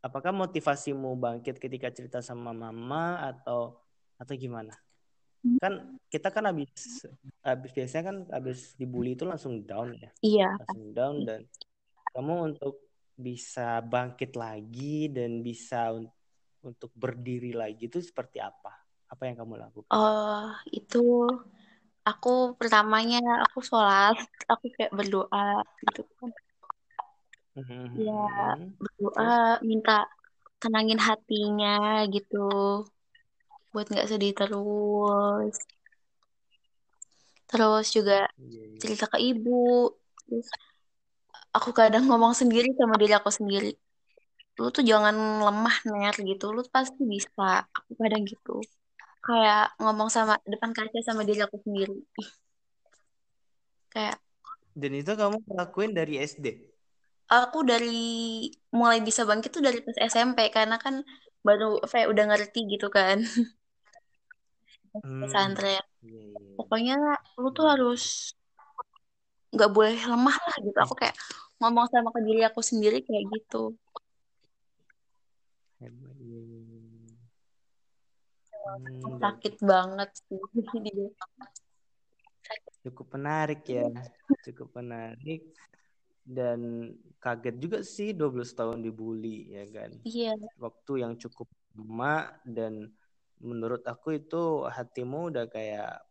apakah 0.00 0.32
motivasimu 0.32 1.20
bangkit 1.20 1.60
ketika 1.60 1.92
cerita 1.92 2.24
sama 2.24 2.56
mama 2.56 3.20
atau 3.28 3.82
atau 4.18 4.34
gimana 4.34 4.74
kan 5.58 5.74
kita 6.08 6.28
kan 6.30 6.44
habis 6.50 6.70
habis 7.42 7.70
biasanya 7.74 8.04
kan 8.10 8.16
habis 8.30 8.72
dibully 8.78 9.14
itu 9.18 9.24
langsung 9.26 9.62
down 9.66 9.94
ya? 9.98 10.10
Iya. 10.22 10.48
Langsung 10.60 10.86
down 10.94 11.16
dan 11.26 11.40
kamu 12.14 12.34
untuk 12.54 12.74
bisa 13.18 13.82
bangkit 13.82 14.38
lagi 14.38 15.10
dan 15.10 15.42
bisa 15.42 15.90
un- 15.90 16.10
untuk 16.62 16.90
berdiri 16.94 17.54
lagi 17.54 17.90
itu 17.90 17.98
seperti 17.98 18.38
apa? 18.38 18.72
Apa 19.10 19.26
yang 19.26 19.36
kamu 19.40 19.54
lakukan? 19.58 19.90
Oh 19.94 20.52
itu 20.70 21.02
aku 22.08 22.56
pertamanya 22.58 23.18
aku 23.44 23.58
sholat 23.60 24.16
aku 24.48 24.64
kayak 24.74 24.92
berdoa 24.94 25.62
gitu. 25.84 26.00
Kan 26.18 26.30
ya 27.98 28.54
berdoa 28.78 29.58
minta 29.66 30.06
tenangin 30.62 30.98
hatinya 30.98 32.06
gitu 32.14 32.36
buat 33.72 33.86
nggak 33.92 34.08
sedih 34.10 34.32
terus. 34.38 35.56
Terus 37.50 37.86
juga 37.96 38.14
Iya, 38.38 38.62
iya. 38.68 38.78
cerita 38.82 39.04
ke 39.12 39.18
ibu. 39.28 39.50
Terus 40.26 40.48
aku 41.56 41.70
kadang 41.80 42.04
ngomong 42.08 42.32
sendiri 42.40 42.68
sama 42.80 42.94
diri 43.00 43.12
aku 43.18 43.30
sendiri. 43.38 43.68
Lu 44.60 44.66
tuh 44.76 44.84
jangan 44.90 45.16
lemah 45.46 45.76
ner 45.90 46.14
gitu. 46.30 46.44
Lu 46.56 46.60
pasti 46.76 47.02
bisa. 47.14 47.42
Aku 47.78 47.92
kadang 48.02 48.22
gitu. 48.32 48.52
Kayak 49.26 49.62
ngomong 49.82 50.08
sama 50.16 50.34
depan 50.52 50.70
kaca 50.76 50.98
sama 51.08 51.22
diri 51.28 51.40
aku 51.46 51.56
sendiri. 51.66 51.94
Kayak 53.92 54.18
Dan 54.80 54.92
itu 55.00 55.12
kamu 55.20 55.36
lakuin 55.58 55.90
dari 55.98 56.14
SD? 56.22 56.46
aku 57.28 57.58
dari 57.70 57.88
mulai 58.78 58.98
bisa 59.08 59.22
bangkit 59.28 59.50
tuh 59.56 59.62
dari 59.66 59.78
pas 59.86 59.96
SMP 60.12 60.38
karena 60.56 60.76
kan 60.84 60.94
baru 61.46 61.64
kayak 61.90 62.08
udah 62.12 62.24
ngerti 62.30 62.58
gitu 62.72 62.86
kan 62.96 63.18
pesantren 64.96 65.84
iya, 66.02 66.22
iya. 66.34 66.56
pokoknya 66.58 66.96
lu 67.40 67.48
tuh 67.54 67.64
Hmm. 67.64 67.72
harus 67.72 68.32
nggak 69.48 69.70
boleh 69.72 69.96
lemah 69.96 70.36
lah 70.36 70.56
gitu 70.60 70.78
aku 70.78 70.94
kayak 70.98 71.16
ngomong 71.58 71.86
sama 71.90 72.12
ke 72.14 72.20
diri 72.22 72.44
aku 72.46 72.60
sendiri 72.62 73.02
kayak 73.02 73.24
gitu. 73.34 73.74
Hmm, 78.68 79.18
sakit 79.18 79.54
banget 79.64 80.10
sih 80.26 80.38
cukup 82.84 83.06
menarik 83.18 83.62
ya, 83.66 83.88
cukup 84.46 84.68
menarik 84.78 85.42
dan 86.28 86.92
kaget 87.18 87.56
juga 87.56 87.78
sih 87.80 88.12
12 88.12 88.52
tahun 88.52 88.84
dibully 88.84 89.48
ya 89.54 89.64
kan. 89.72 89.90
iya 90.04 90.34
Waktu 90.60 90.92
yang 91.02 91.16
cukup 91.16 91.48
lama 91.74 92.28
dan 92.44 92.90
menurut 93.42 93.82
aku 93.86 94.18
itu 94.18 94.66
hatimu 94.66 95.30
udah 95.34 95.44
kayak 95.50 96.02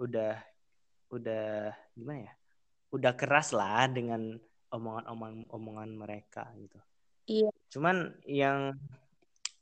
udah 0.00 0.40
udah 1.12 1.72
gimana 1.96 2.28
ya? 2.28 2.32
Udah 2.92 3.12
keras 3.16 3.52
lah 3.56 3.88
dengan 3.88 4.36
omongan-omongan 4.72 5.48
omongan 5.52 5.90
mereka 5.96 6.48
gitu. 6.56 6.80
iya 7.28 7.50
Cuman 7.72 8.16
yang 8.24 8.76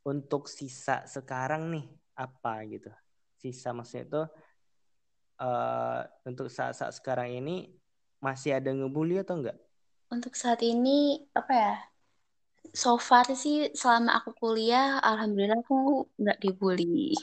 untuk 0.06 0.46
sisa 0.46 1.06
sekarang 1.06 1.70
nih 1.74 1.86
apa 2.14 2.64
gitu? 2.66 2.90
Sisa 3.38 3.74
maksudnya 3.74 4.06
itu 4.06 4.22
eh, 5.42 6.00
untuk 6.26 6.46
saat-saat 6.50 6.94
sekarang 6.94 7.34
ini 7.34 7.74
masih 8.22 8.58
ada 8.58 8.70
ngebully 8.70 9.22
atau 9.22 9.40
enggak? 9.40 9.58
untuk 10.10 10.34
saat 10.34 10.60
ini 10.66 11.22
apa 11.32 11.52
ya 11.54 11.74
so 12.70 12.96
far 12.98 13.26
sih 13.34 13.70
selama 13.74 14.22
aku 14.22 14.30
kuliah 14.38 15.02
alhamdulillah 15.02 15.58
aku 15.62 16.06
nggak 16.18 16.38
dibully. 16.38 17.14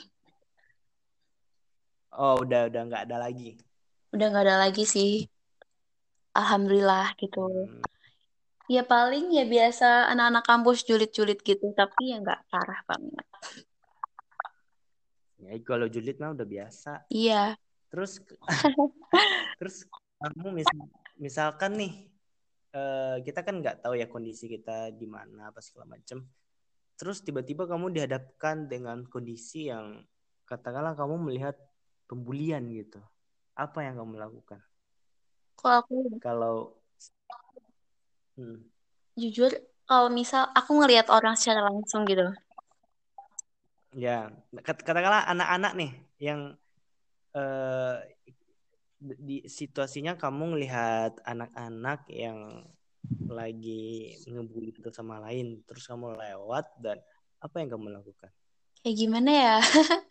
Oh, 2.18 2.42
udah 2.42 2.66
udah 2.66 2.82
nggak 2.88 3.02
ada 3.06 3.16
lagi. 3.22 3.54
udah 4.10 4.26
nggak 4.32 4.44
ada 4.48 4.56
lagi 4.58 4.84
sih. 4.88 5.28
Alhamdulillah 6.34 7.14
gitu. 7.20 7.44
Hmm, 7.44 7.84
ya 8.66 8.82
paling 8.82 9.30
ya 9.32 9.44
biasa 9.46 10.10
anak-anak 10.12 10.44
kampus 10.44 10.82
julid-julid 10.88 11.38
gitu 11.44 11.70
tapi 11.76 12.12
ya 12.12 12.18
nggak 12.18 12.40
parah 12.50 12.80
banget. 12.88 13.26
Ya 15.38 15.54
kalau 15.62 15.86
julid 15.86 16.18
mah 16.18 16.34
udah 16.34 16.48
biasa. 16.48 17.06
iya. 17.12 17.54
Terus 17.88 18.20
terus 19.62 19.86
kamu 20.18 20.58
mis 20.58 20.68
misalkan 21.16 21.78
nih 21.78 21.92
eh, 22.74 23.16
kita 23.24 23.40
kan 23.46 23.60
nggak 23.60 23.84
tahu 23.84 23.94
ya 23.96 24.06
kondisi 24.10 24.48
kita 24.50 24.92
di 24.92 25.06
mana 25.08 25.52
apa 25.52 25.60
segala 25.62 25.96
macam. 25.96 26.24
Terus 26.98 27.22
tiba-tiba 27.22 27.64
kamu 27.70 27.94
dihadapkan 27.94 28.66
dengan 28.66 29.06
kondisi 29.06 29.70
yang 29.70 30.02
katakanlah 30.48 30.98
kamu 30.98 31.30
melihat 31.30 31.54
pembulian 32.10 32.66
gitu. 32.74 32.98
Apa 33.54 33.86
yang 33.86 34.00
kamu 34.02 34.18
lakukan? 34.18 34.60
kok 35.58 35.72
aku 35.84 36.22
Kalau 36.22 36.78
hmm, 38.38 38.62
jujur 39.18 39.50
kalau 39.90 40.06
misal 40.14 40.46
aku 40.54 40.78
ngelihat 40.78 41.10
orang 41.10 41.34
secara 41.34 41.66
langsung 41.66 42.06
gitu 42.06 42.30
ya 43.98 44.30
kat- 44.62 44.84
katakanlah 44.86 45.26
anak-anak 45.26 45.72
nih 45.74 45.90
yang 46.22 46.54
eh, 47.34 47.96
di 48.98 49.46
situasinya 49.46 50.18
kamu 50.18 50.54
ngelihat 50.54 51.22
anak-anak 51.22 52.06
yang 52.10 52.66
lagi 53.30 54.14
ngebully 54.26 54.74
satu 54.74 54.90
sama 54.90 55.22
lain, 55.22 55.62
terus 55.64 55.86
kamu 55.86 56.18
lewat 56.18 56.66
dan 56.82 56.98
apa 57.38 57.56
yang 57.62 57.70
kamu 57.70 57.94
lakukan? 57.94 58.30
kayak 58.82 58.96
gimana 58.98 59.30
ya 59.30 59.54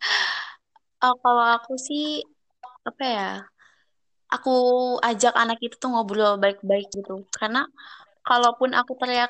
Oh, 0.97 1.13
kalau 1.21 1.45
aku 1.45 1.78
sih 1.78 2.26
apa 2.82 3.04
ya 3.06 3.30
aku 4.34 4.50
ajak 5.06 5.34
anak 5.38 5.62
itu 5.62 5.78
tuh 5.78 5.93
ngobrol 5.93 6.41
baik-baik 6.41 6.89
gitu 6.89 7.21
karena 7.38 7.69
kalaupun 8.26 8.73
aku 8.73 8.97
teriak 8.97 9.30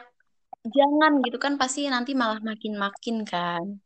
jangan 0.64 1.20
gitu 1.28 1.38
kan 1.44 1.60
pasti 1.60 1.92
nanti 1.92 2.16
malah 2.16 2.40
makin-makin 2.40 3.28
kan 3.28 3.84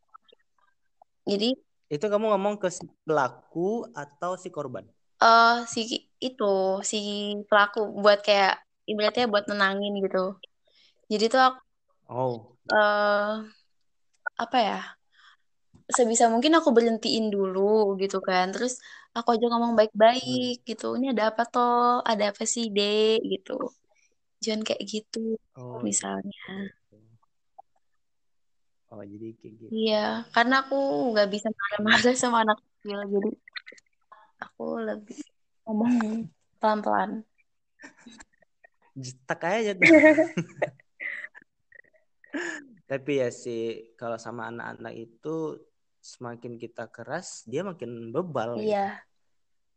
jadi 1.25 1.57
Itu 1.91 2.05
kamu 2.07 2.31
ngomong 2.31 2.55
ke 2.61 2.69
si 2.71 2.87
pelaku 3.03 3.83
atau 3.91 4.39
si 4.39 4.47
korban? 4.47 4.87
Eh 5.23 5.51
si 5.73 5.79
itu 6.27 6.43
si 6.91 6.97
pelaku 7.49 7.79
buat 8.03 8.19
kayak 8.27 8.51
ibaratnya 8.91 9.25
buat 9.33 9.45
nenangin 9.49 9.93
gitu. 10.05 10.17
Jadi 11.11 11.25
tuh 11.33 11.41
aku 11.47 11.59
Oh, 12.09 12.57
eh 12.71 13.61
apa 14.43 14.57
ya? 14.67 14.77
Sebisa 15.97 16.25
mungkin 16.33 16.53
aku 16.59 16.69
berhentiin 16.77 17.25
dulu 17.35 17.61
gitu 18.01 18.17
kan. 18.29 18.45
Terus 18.53 18.73
aku 19.17 19.27
aja 19.35 19.45
ngomong 19.51 19.73
hmm. 19.73 19.79
baik-baik 19.79 20.53
gitu. 20.69 20.85
Ini 20.97 21.05
ada 21.13 21.23
apa 21.31 21.43
toh? 21.53 21.99
Ada 22.11 22.23
apa 22.31 22.43
sih 22.53 22.63
dek? 22.75 23.17
gitu. 23.33 23.51
Jangan 24.43 24.61
kayak 24.67 24.83
gitu 24.93 25.19
Oh, 25.55 25.79
misalnya. 25.89 26.39
Gitu. 26.91 26.97
Oh, 28.91 29.03
jadi 29.11 29.27
kayak 29.39 29.53
gitu. 29.61 29.73
iya 29.75 29.95
karena 30.33 30.53
aku 30.61 30.75
nggak 31.09 31.27
bisa 31.33 31.47
marah-marah 31.59 32.13
sama 32.21 32.37
anak 32.43 32.57
kecil 32.65 32.99
jadi 33.13 33.27
aku 34.41 34.81
lebih 34.81 35.21
ngomong 35.63 36.25
pelan-pelan 36.57 37.21
Jetak 38.91 39.39
aja 39.47 39.71
tuh. 39.71 39.87
Tapi 42.91 43.23
ya 43.23 43.31
sih 43.31 43.95
kalau 43.95 44.19
sama 44.19 44.51
anak-anak 44.51 44.93
itu 44.99 45.63
semakin 46.03 46.59
kita 46.59 46.91
keras, 46.91 47.47
dia 47.47 47.63
makin 47.63 48.11
bebal 48.11 48.59
gitu. 48.59 48.67
iya 48.75 48.99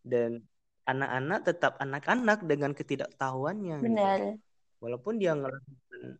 Dan 0.03 0.43
anak-anak 0.83 1.47
tetap 1.47 1.79
anak-anak 1.79 2.43
dengan 2.43 2.75
ketidaktahuannya 2.75 3.77
gitu. 3.79 3.87
benar 3.87 4.19
Walaupun 4.83 5.15
dia 5.23 5.33
ngelakuin 5.39 6.19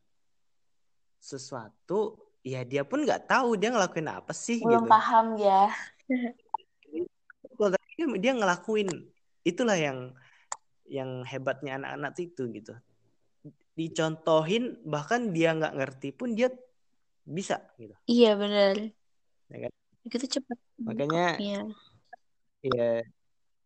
sesuatu, 1.19 2.31
ya 2.47 2.63
dia 2.63 2.87
pun 2.87 3.03
nggak 3.03 3.27
tahu 3.27 3.59
dia 3.59 3.75
ngelakuin 3.75 4.07
apa 4.07 4.31
sih 4.31 4.63
belum 4.63 4.87
gitu. 4.87 4.93
paham 4.93 5.27
ya 5.35 5.67
dia, 7.95 8.07
dia 8.19 8.33
ngelakuin. 8.35 8.91
Itulah 9.47 9.79
yang 9.79 9.99
yang 10.85 11.25
hebatnya 11.25 11.81
anak-anak 11.81 12.13
itu 12.21 12.43
gitu. 12.53 12.75
Dicontohin 13.75 14.79
bahkan 14.85 15.33
dia 15.35 15.57
nggak 15.57 15.75
ngerti 15.75 16.09
pun 16.15 16.37
dia 16.37 16.53
bisa 17.25 17.57
gitu. 17.81 17.97
iya 18.05 18.37
benar 18.37 18.77
Ya 19.49 19.57
kan? 19.67 19.71
itu 20.05 20.27
cepat 20.39 20.59
Makanya 20.77 21.41
Iya. 21.41 21.61
ya 22.61 22.91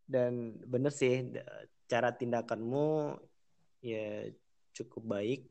dan 0.07 0.55
bener 0.63 0.95
sih 0.95 1.27
cara 1.91 2.15
tindakanmu 2.15 3.19
ya 3.83 4.31
cukup 4.75 5.19
baik 5.19 5.43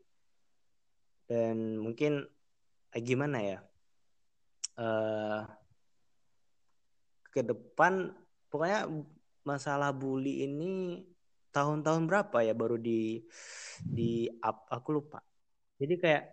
dan 1.27 1.75
mungkin 1.83 2.23
eh, 2.95 3.03
gimana 3.03 3.37
ya 3.43 3.59
eh 4.79 5.41
ke 7.35 7.43
depan 7.43 8.15
pokoknya 8.51 8.89
masalah 9.47 9.95
bully 9.95 10.43
ini 10.43 11.03
tahun-tahun 11.55 12.03
berapa 12.05 12.37
ya 12.43 12.53
baru 12.53 12.77
di 12.77 13.23
di 13.81 14.27
up 14.43 14.67
aku 14.69 14.89
lupa. 15.01 15.19
Jadi 15.77 15.95
kayak 15.97 16.23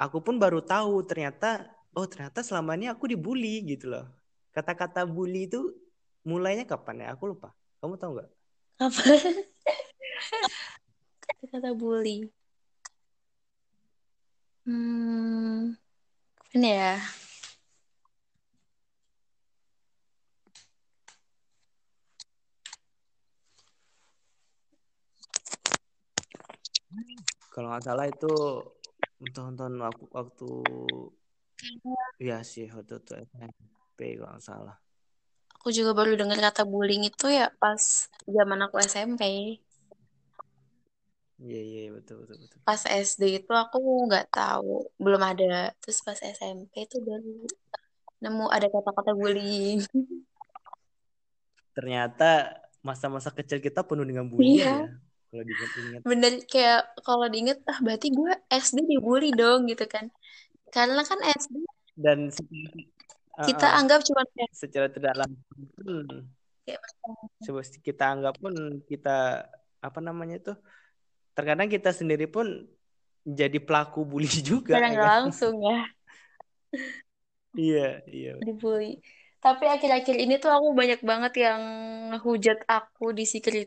aku 0.00 0.18
pun 0.24 0.36
baru 0.40 0.60
tahu 0.64 1.04
ternyata 1.06 1.68
oh 1.94 2.06
ternyata 2.08 2.42
selama 2.42 2.74
ini 2.74 2.90
aku 2.90 3.08
dibully 3.08 3.62
gitu 3.64 3.92
loh. 3.92 4.06
Kata-kata 4.54 5.06
bully 5.06 5.46
itu 5.50 5.70
mulainya 6.26 6.64
kapan 6.66 7.06
ya? 7.06 7.16
Aku 7.16 7.30
lupa. 7.32 7.52
Kamu 7.82 7.94
tahu 8.00 8.18
nggak? 8.18 8.30
Apa? 8.82 9.02
Kata 11.52 11.70
bully. 11.76 12.26
Hmm 14.64 15.76
ini 16.54 16.70
ya 16.70 17.02
kalau 27.54 27.70
nggak 27.70 27.84
salah 27.86 28.06
itu 28.10 28.32
tahun-tahun 29.30 29.74
aku 29.78 30.04
waktu 30.10 30.48
ya 32.18 32.42
sih 32.42 32.66
waktu 32.74 32.98
itu. 32.98 33.12
SMP 33.14 33.98
kalau 34.18 34.30
nggak 34.34 34.44
salah. 34.44 34.76
Aku 35.58 35.72
juga 35.72 35.96
baru 35.96 36.12
dengar 36.18 36.36
kata 36.42 36.68
bullying 36.68 37.08
itu 37.08 37.26
ya 37.30 37.48
pas 37.56 38.10
zaman 38.28 38.58
aku 38.68 38.76
SMP. 38.84 39.22
Iya 41.40 41.60
iya 41.60 41.80
betul 41.90 42.24
betul 42.24 42.36
betul. 42.42 42.58
Pas 42.62 42.82
SD 42.84 43.22
itu 43.42 43.52
aku 43.52 43.78
nggak 44.06 44.30
tahu, 44.32 44.86
belum 45.00 45.22
ada. 45.24 45.72
Terus 45.82 45.98
pas 46.04 46.18
SMP 46.20 46.86
itu 46.86 47.00
baru 47.02 47.44
nemu 48.22 48.44
ada 48.48 48.66
kata-kata 48.70 49.12
bullying. 49.12 49.82
Ternyata 51.74 52.54
masa-masa 52.86 53.32
kecil 53.34 53.58
kita 53.58 53.82
penuh 53.82 54.06
dengan 54.06 54.28
bullying 54.30 54.56
Iya. 54.62 54.72
ya. 54.84 54.88
Kalau 55.34 55.42
diingat-ingat. 55.42 56.00
Bener 56.06 56.32
kayak 56.46 56.94
kalau 57.02 57.26
diinget 57.26 57.58
ah 57.66 57.78
berarti 57.82 58.14
gue 58.14 58.32
SD 58.54 58.86
dibully 58.86 59.34
dong 59.34 59.66
gitu 59.66 59.82
kan. 59.90 60.06
Karena 60.70 61.02
kan 61.02 61.18
SD 61.26 61.66
Dan 61.98 62.30
kita 63.42 63.66
uh-uh, 63.66 63.78
anggap 63.82 64.06
cuma 64.06 64.22
secara 64.54 64.86
tidak 64.86 65.14
langsung 65.18 66.30
coba 67.42 67.60
kita 67.82 68.04
anggap 68.06 68.34
pun 68.38 68.54
kita 68.86 69.42
apa 69.82 69.98
namanya 69.98 70.38
itu 70.38 70.54
terkadang 71.34 71.66
kita 71.66 71.90
sendiri 71.90 72.30
pun 72.30 72.62
jadi 73.26 73.58
pelaku 73.58 74.06
bully 74.06 74.30
juga 74.54 74.78
secara 74.78 74.94
ya 74.94 75.02
kan? 75.02 75.08
langsung 75.18 75.58
ya 75.58 75.82
Iya 77.54 78.02
iya. 78.10 78.34
dibully. 78.42 78.98
Tapi 79.38 79.68
akhir-akhir 79.68 80.16
ini 80.18 80.40
tuh 80.40 80.50
aku 80.50 80.72
banyak 80.72 81.04
banget 81.04 81.32
yang 81.46 81.60
ngehujat 82.10 82.64
aku 82.66 83.12
di 83.12 83.22
di 83.22 83.62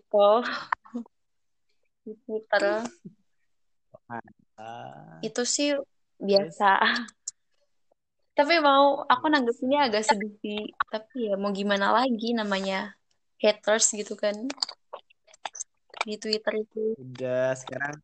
Twitter. 2.24 2.86
Ah, 4.58 5.20
Itu 5.20 5.44
sih 5.44 5.76
biasa. 6.22 6.80
Tapi 8.38 8.62
mau 8.62 9.02
aku 9.04 9.26
Iya 9.34 9.34
nanggepinnya 9.34 9.90
agak 9.90 10.06
sedih 10.06 10.34
sih. 10.40 10.62
Tapi 10.94 11.34
ya 11.34 11.36
mau 11.36 11.50
gimana 11.50 11.90
lagi 11.90 12.38
namanya 12.38 12.94
haters 13.42 13.98
gitu 13.98 14.14
kan 14.14 14.34
di 16.06 16.16
Twitter 16.22 16.54
itu. 16.64 16.94
Udah 17.02 17.58
sekarang 17.58 17.98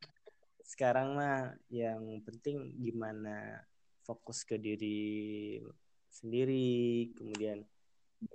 sekarang 0.66 1.08
mah 1.14 1.54
yang 1.70 2.02
penting 2.26 2.74
gimana 2.82 3.62
fokus 4.04 4.42
ke 4.44 4.58
diri 4.58 5.62
sendiri, 6.10 7.14
kemudian 7.16 7.62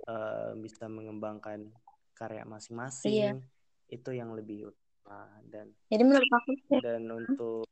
eh, 0.07 0.51
bisa 0.57 0.87
mengembangkan 0.87 1.67
karya 2.15 2.43
Iya. 2.43 2.51
masing-masing 2.51 3.39
itu 3.89 4.09
yang 4.11 4.33
lebih 4.35 4.71
utama 4.99 5.39
dan 5.47 5.67
Jadi 5.89 6.03
menurut 6.03 6.29
aku 6.29 6.51
sih, 6.67 6.79
dan 6.83 7.01
untuk 7.09 7.65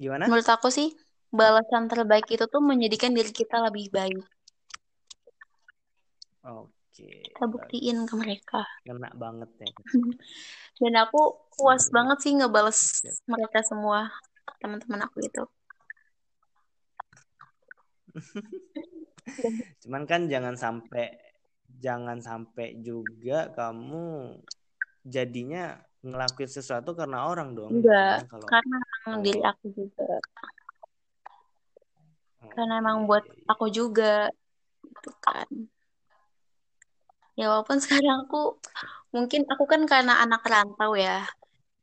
gimana? 0.00 0.24
menurut 0.26 0.48
aku 0.48 0.68
sih 0.72 0.88
balasan 1.30 1.86
terbaik 1.86 2.26
itu 2.32 2.44
tuh 2.50 2.58
menjadikan 2.64 3.14
diri 3.14 3.30
kita 3.30 3.62
lebih 3.70 3.92
baik. 3.92 4.24
Oke, 6.40 7.20
Kita 7.30 7.44
buktiin 7.46 8.08
ke 8.08 8.14
mereka. 8.16 8.64
kena 8.82 9.12
banget 9.14 9.50
ya. 9.60 9.68
Dan 10.80 10.94
aku 10.96 11.20
puas 11.54 11.86
banget 11.92 12.18
sih 12.24 12.32
ngebales 12.34 13.04
Siap. 13.04 13.14
mereka 13.28 13.60
semua 13.62 14.08
teman-teman 14.58 15.04
aku 15.04 15.20
itu. 15.20 15.44
Cuman 19.84 20.02
kan 20.08 20.26
jangan 20.26 20.56
sampai 20.58 21.14
jangan 21.78 22.18
sampai 22.18 22.80
juga 22.82 23.52
kamu 23.54 24.40
jadinya 25.04 25.80
ngelakuin 26.00 26.50
sesuatu 26.50 26.90
karena 26.96 27.28
orang 27.28 27.52
dong. 27.58 27.72
Enggak, 27.72 27.94
Karena 27.94 28.24
kalau 28.28 28.48
karena 28.50 28.76
emang 29.04 29.14
kalau 29.14 29.24
diri 29.24 29.40
aku 29.44 29.66
juga. 29.78 30.08
oh, 32.44 32.50
Karena 32.54 32.72
emang 32.82 32.98
iya 33.00 33.08
buat 33.08 33.24
iya 33.24 33.34
iya. 33.36 33.50
aku 33.52 33.66
juga 33.78 34.12
gitu 34.84 35.10
kan. 35.24 35.48
Ya 37.38 37.44
walaupun 37.52 37.78
sekarang 37.84 38.26
aku 38.28 38.60
mungkin 39.14 39.42
aku 39.52 39.64
kan 39.72 39.82
karena 39.92 40.12
anak 40.24 40.42
rantau 40.52 40.92
ya. 41.06 41.24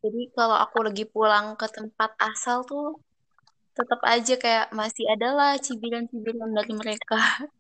Jadi 0.03 0.21
kalau 0.37 0.57
aku 0.63 0.77
lagi 0.87 1.03
pulang 1.13 1.57
ke 1.59 1.67
tempat 1.77 2.11
asal 2.29 2.57
tuh 2.69 2.85
tetap 3.77 4.01
aja 4.13 4.33
kayak 4.43 4.67
masih 4.79 5.05
ada 5.13 5.27
lah 5.37 5.51
cibiran-cibiran 5.65 6.51
dari 6.57 6.73
mereka. 6.81 7.17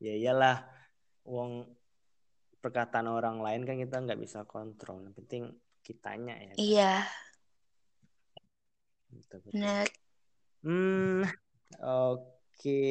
Ya 0.00 0.12
iyalah, 0.16 0.64
wong 1.28 1.68
perkataan 2.60 3.08
orang 3.08 3.40
lain 3.40 3.64
kan 3.64 3.76
kita 3.80 3.96
nggak 4.04 4.20
bisa 4.20 4.44
kontrol. 4.44 5.00
Yang 5.04 5.14
penting 5.24 5.42
kitanya 5.80 6.36
ya 6.36 6.52
kan. 6.52 6.58
Iya, 6.60 6.94
Betul, 9.10 9.38
betul. 9.42 9.52
benar. 9.58 9.86
Hmm, 10.62 11.22
oke. 11.80 12.84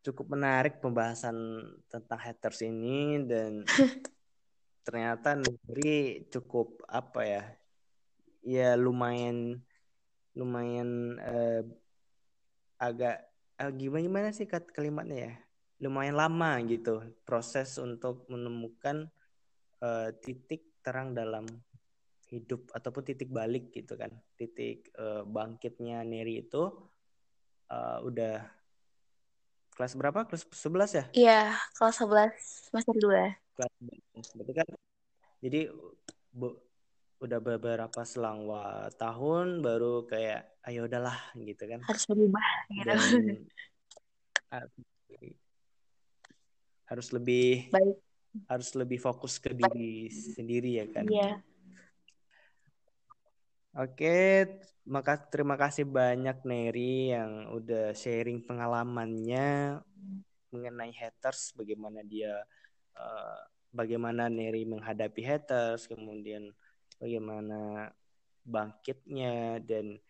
Cukup 0.00 0.26
menarik 0.32 0.80
pembahasan 0.80 1.36
tentang 1.90 2.20
haters 2.20 2.64
ini 2.64 3.20
dan 3.26 3.64
ternyata 4.86 5.36
Negeri 5.36 6.24
cukup 6.32 6.80
apa 6.88 7.20
ya? 7.26 7.44
Ya 8.40 8.70
lumayan 8.78 9.60
lumayan 10.32 11.20
eh, 11.20 11.62
agak 12.80 13.28
eh, 13.60 13.70
gimana 13.76 14.02
gimana 14.06 14.28
sih 14.32 14.48
kat 14.48 14.64
kalimatnya 14.72 15.18
ya? 15.28 15.34
Lumayan 15.80 16.12
lama 16.12 16.60
gitu 16.68 17.00
proses 17.24 17.80
untuk 17.80 18.28
menemukan 18.28 19.08
eh, 19.80 20.08
titik 20.20 20.80
terang 20.84 21.16
dalam 21.16 21.48
hidup 22.28 22.68
ataupun 22.70 23.02
titik 23.02 23.32
balik 23.32 23.72
gitu 23.72 23.96
kan. 23.96 24.12
Titik 24.36 24.92
eh, 24.92 25.22
bangkitnya 25.24 26.04
Neri 26.04 26.44
itu 26.44 26.68
eh, 27.72 27.98
udah 28.04 28.44
kelas 29.72 29.96
berapa? 29.96 30.28
Kelas 30.28 30.44
11 30.52 30.90
ya? 30.92 31.04
Iya, 31.16 31.40
kelas 31.80 31.96
11 31.96 32.32
semester 32.68 32.94
2. 33.00 33.24
Kelas 33.56 33.72
11. 33.80 34.26
Berarti 34.36 34.52
kan 34.52 34.68
jadi 35.40 35.60
bu- 36.28 36.60
udah 37.20 37.40
beberapa 37.40 38.00
selang 38.04 38.44
wa- 38.44 38.92
tahun 38.96 39.64
baru 39.64 40.04
kayak 40.04 40.60
ayo 40.68 40.84
udahlah 40.84 41.16
gitu 41.40 41.64
kan. 41.64 41.80
Harus 41.88 42.04
berubah 42.04 42.48
gitu. 42.68 42.84
Dan 42.84 43.00
harus 46.90 47.14
lebih 47.14 47.70
Baik. 47.70 47.96
harus 48.50 48.70
lebih 48.74 48.98
fokus 48.98 49.38
ke 49.38 49.54
diri 49.54 50.10
sendiri 50.10 50.82
ya 50.82 50.86
kan. 50.90 51.06
Iya. 51.06 51.38
Oke, 53.78 54.50
maka 54.82 55.14
terima 55.30 55.54
kasih 55.54 55.86
banyak 55.86 56.42
Neri 56.42 57.14
yang 57.14 57.54
udah 57.54 57.94
sharing 57.94 58.42
pengalamannya 58.42 59.78
mengenai 60.50 60.90
haters, 60.90 61.54
bagaimana 61.54 62.02
dia, 62.02 62.42
eh, 62.98 63.40
bagaimana 63.70 64.26
Neri 64.26 64.66
menghadapi 64.66 65.22
haters, 65.22 65.86
kemudian 65.86 66.50
bagaimana 66.98 67.94
bangkitnya 68.42 69.62
dan 69.62 70.02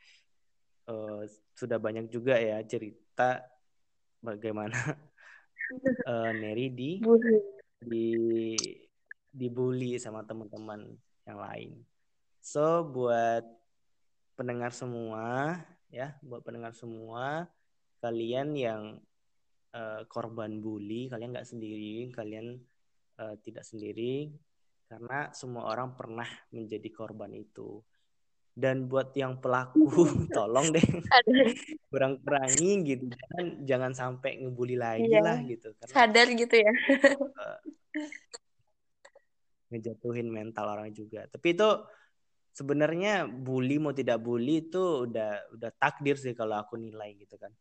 eh, 0.88 1.22
sudah 1.52 1.76
banyak 1.76 2.08
juga 2.08 2.40
ya 2.40 2.64
cerita 2.64 3.44
bagaimana 4.24 4.96
eh, 5.78 6.32
Neri 6.34 6.66
di 6.74 6.90
Bully. 6.98 7.38
di 7.80 8.08
dibully 9.30 9.96
sama 9.96 10.26
teman-teman 10.26 10.90
yang 11.24 11.38
lain. 11.38 11.70
So 12.42 12.82
buat 12.82 13.46
pendengar 14.34 14.74
semua 14.74 15.56
ya, 15.92 16.18
buat 16.24 16.42
pendengar 16.42 16.74
semua 16.74 17.46
kalian 18.02 18.56
yang 18.56 18.82
eh, 19.70 20.02
korban 20.10 20.58
bully, 20.58 21.06
kalian 21.06 21.36
nggak 21.36 21.48
sendiri, 21.48 22.10
kalian 22.10 22.58
eh, 23.20 23.34
tidak 23.44 23.62
sendiri 23.62 24.34
karena 24.90 25.30
semua 25.30 25.70
orang 25.70 25.94
pernah 25.94 26.26
menjadi 26.50 26.90
korban 26.90 27.30
itu. 27.30 27.78
Dan 28.60 28.92
buat 28.92 29.16
yang 29.16 29.40
pelaku, 29.40 29.88
tolong 30.36 30.68
deh 30.68 30.84
Sadar, 30.84 31.48
kurang-kurangi 31.88 32.72
gitu, 32.84 33.04
jangan 33.08 33.46
jangan 33.64 33.92
sampai 33.96 34.36
ngebully 34.44 34.76
lagi 34.76 35.08
Iya. 35.08 35.24
lah 35.24 35.38
gitu, 35.48 35.72
karena 35.80 35.94
sadar 35.96 36.26
gitu 36.36 36.54
ya. 36.60 36.72
ngejatuhin 39.70 40.26
mental 40.28 40.66
orang 40.66 40.90
juga. 40.90 41.24
Tapi 41.30 41.54
itu 41.54 41.68
sebenarnya 42.50 43.30
bully 43.30 43.78
mau 43.78 43.94
tidak 43.94 44.18
bully 44.18 44.66
itu 44.68 45.06
udah 45.06 45.54
udah 45.54 45.70
takdir 45.78 46.18
sih 46.18 46.34
kalau 46.34 46.58
aku 46.58 46.74
nilai 46.74 47.14
gitu 47.16 47.38
kan. 47.38 47.54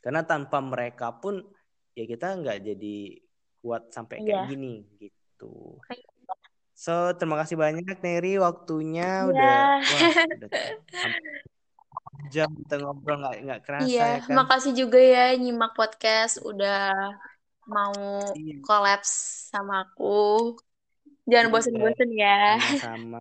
Karena 0.00 0.24
tanpa 0.24 0.58
mereka 0.64 1.12
pun 1.12 1.44
ya 1.92 2.08
kita 2.08 2.40
nggak 2.40 2.58
jadi 2.64 2.96
kuat 3.60 3.92
sampai 3.92 4.24
kayak 4.24 4.26
Iya. 4.26 4.48
gini 4.48 4.74
gitu. 4.96 5.76
So 6.86 7.10
terima 7.18 7.34
kasih 7.42 7.58
banyak 7.58 7.98
Neri 7.98 8.38
waktunya 8.38 9.26
Iya. 9.26 9.30
udah 9.34 9.56
wah 9.82 10.00
udah 10.38 10.48
jam 12.30 12.46
kita 12.62 12.74
ngobrol 12.78 13.18
nggak 13.26 13.36
nggak 13.42 13.60
kerasa 13.66 13.90
Iya, 13.90 14.06
ya 14.06 14.18
kan. 14.22 14.34
makasih 14.38 14.72
juga 14.78 14.98
ya 15.02 15.34
nyimak 15.34 15.74
podcast 15.74 16.38
udah 16.46 16.94
mau 17.66 18.22
Iya. 18.38 18.62
kolaps 18.62 19.10
sama 19.50 19.82
aku. 19.82 20.54
Jangan 21.26 21.50
Iya. 21.50 21.54
bosen-bosen 21.58 22.10
ya. 22.14 22.38
Sama-sama. 22.78 23.18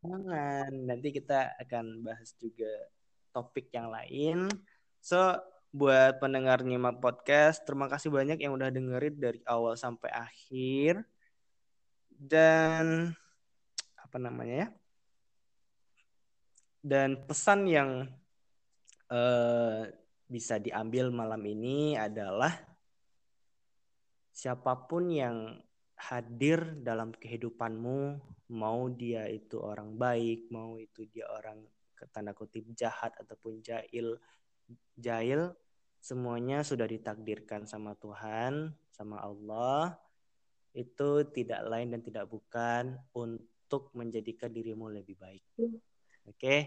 Jangan. 0.00 0.70
Nanti 0.88 1.08
kita 1.12 1.52
akan 1.60 2.00
bahas 2.00 2.32
juga 2.40 2.72
topik 3.36 3.68
yang 3.76 3.92
lain. 3.92 4.48
So 5.04 5.20
buat 5.68 6.16
pendengar 6.16 6.64
nyimak 6.64 6.96
podcast, 7.04 7.60
terima 7.68 7.92
kasih 7.92 8.08
banyak 8.08 8.40
yang 8.40 8.56
udah 8.56 8.72
dengerin 8.72 9.20
dari 9.20 9.44
awal 9.44 9.76
sampai 9.76 10.08
akhir. 10.08 11.04
Dan 12.16 13.12
apa 14.00 14.16
namanya 14.16 14.66
ya? 14.66 14.68
Dan 16.80 17.28
pesan 17.28 17.68
yang 17.68 17.90
uh, 19.12 19.82
bisa 20.26 20.58
diambil 20.58 21.14
malam 21.14 21.42
ini 21.46 21.94
adalah 21.94 22.54
siapa 24.30 24.74
pun 24.86 25.10
yang 25.10 25.58
hadir 25.96 26.76
dalam 26.84 27.10
kehidupanmu, 27.16 28.20
mau 28.52 28.80
dia 28.92 29.26
itu 29.26 29.58
orang 29.58 29.96
baik, 29.96 30.52
mau 30.52 30.76
itu 30.76 31.08
dia 31.08 31.24
orang 31.32 31.64
tanda 32.12 32.36
kutip 32.36 32.68
jahat 32.76 33.16
ataupun 33.16 33.64
jahil, 33.64 34.20
jahil, 34.94 35.56
semuanya 35.98 36.60
sudah 36.60 36.84
ditakdirkan 36.84 37.64
sama 37.64 37.96
Tuhan, 37.96 38.76
sama 38.92 39.24
Allah. 39.24 39.96
Itu 40.76 41.24
tidak 41.32 41.64
lain 41.64 41.96
dan 41.96 42.04
tidak 42.04 42.28
bukan 42.28 43.00
untuk 43.16 43.88
menjadikan 43.96 44.52
dirimu 44.52 44.92
lebih 44.92 45.16
baik. 45.16 45.40
Oke, 45.56 45.72
okay? 46.36 46.60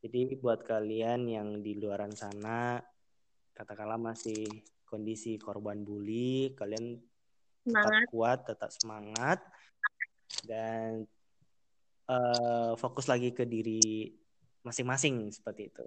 jadi 0.00 0.32
buat 0.40 0.64
kalian 0.64 1.28
yang 1.28 1.48
di 1.60 1.76
luaran 1.76 2.16
sana, 2.16 2.80
katakanlah 3.52 4.00
masih 4.00 4.48
kondisi 4.88 5.36
korban 5.36 5.84
bully, 5.84 6.56
kalian 6.56 6.96
semangat. 6.96 7.84
tetap 7.84 8.08
kuat, 8.08 8.38
tetap 8.48 8.70
semangat 8.72 9.38
dan 10.48 11.04
uh, 12.08 12.72
fokus 12.80 13.06
lagi 13.06 13.30
ke 13.36 13.44
diri 13.44 14.10
masing-masing 14.64 15.28
seperti 15.28 15.68
itu. 15.68 15.84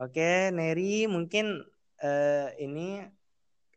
Oke, 0.00 0.48
Neri, 0.48 1.04
mungkin 1.04 1.60
uh, 2.00 2.48
ini 2.56 3.04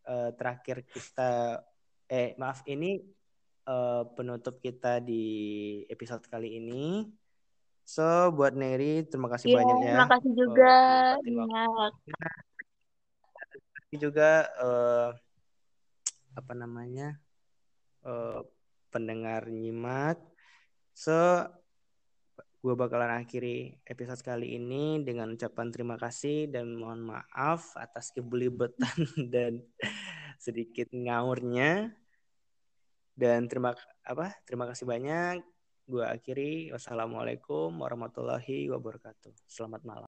uh, 0.08 0.32
terakhir 0.40 0.88
kita 0.88 1.60
eh 2.14 2.38
maaf 2.38 2.62
ini 2.70 3.02
uh, 3.66 4.06
penutup 4.14 4.62
kita 4.62 5.02
di 5.02 5.26
episode 5.90 6.22
kali 6.30 6.62
ini. 6.62 7.10
So 7.84 8.30
buat 8.38 8.54
Neri 8.54 9.02
terima 9.10 9.34
kasih 9.34 9.50
yeah, 9.50 9.58
banyak 9.58 9.78
ya. 9.82 9.94
Terima 9.98 10.08
kasih 10.14 10.32
juga. 10.38 10.74
Uh, 11.26 11.90
juga 13.94 14.50
uh, 14.62 15.10
apa 16.34 16.54
namanya 16.54 17.18
uh, 18.06 18.46
pendengar 18.94 19.50
nyimak. 19.50 20.22
So 20.94 21.50
gue 22.64 22.76
bakalan 22.80 23.20
akhiri 23.26 23.82
episode 23.84 24.24
kali 24.24 24.56
ini 24.56 25.04
dengan 25.04 25.36
ucapan 25.36 25.68
terima 25.68 26.00
kasih 26.00 26.48
dan 26.48 26.78
mohon 26.80 27.04
maaf 27.04 27.76
atas 27.76 28.14
kebelibetan 28.16 28.96
dan 29.34 29.66
sedikit 30.40 30.88
ngaurnya. 30.94 32.03
Dan 33.14 33.46
terima 33.46 33.78
apa? 34.02 34.34
Terima 34.44 34.66
kasih 34.66 34.90
banyak. 34.90 35.46
Gue 35.86 36.04
akhiri. 36.04 36.74
Wassalamualaikum 36.74 37.70
warahmatullahi 37.78 38.74
wabarakatuh. 38.74 39.34
Selamat 39.46 39.86
malam. 39.86 40.02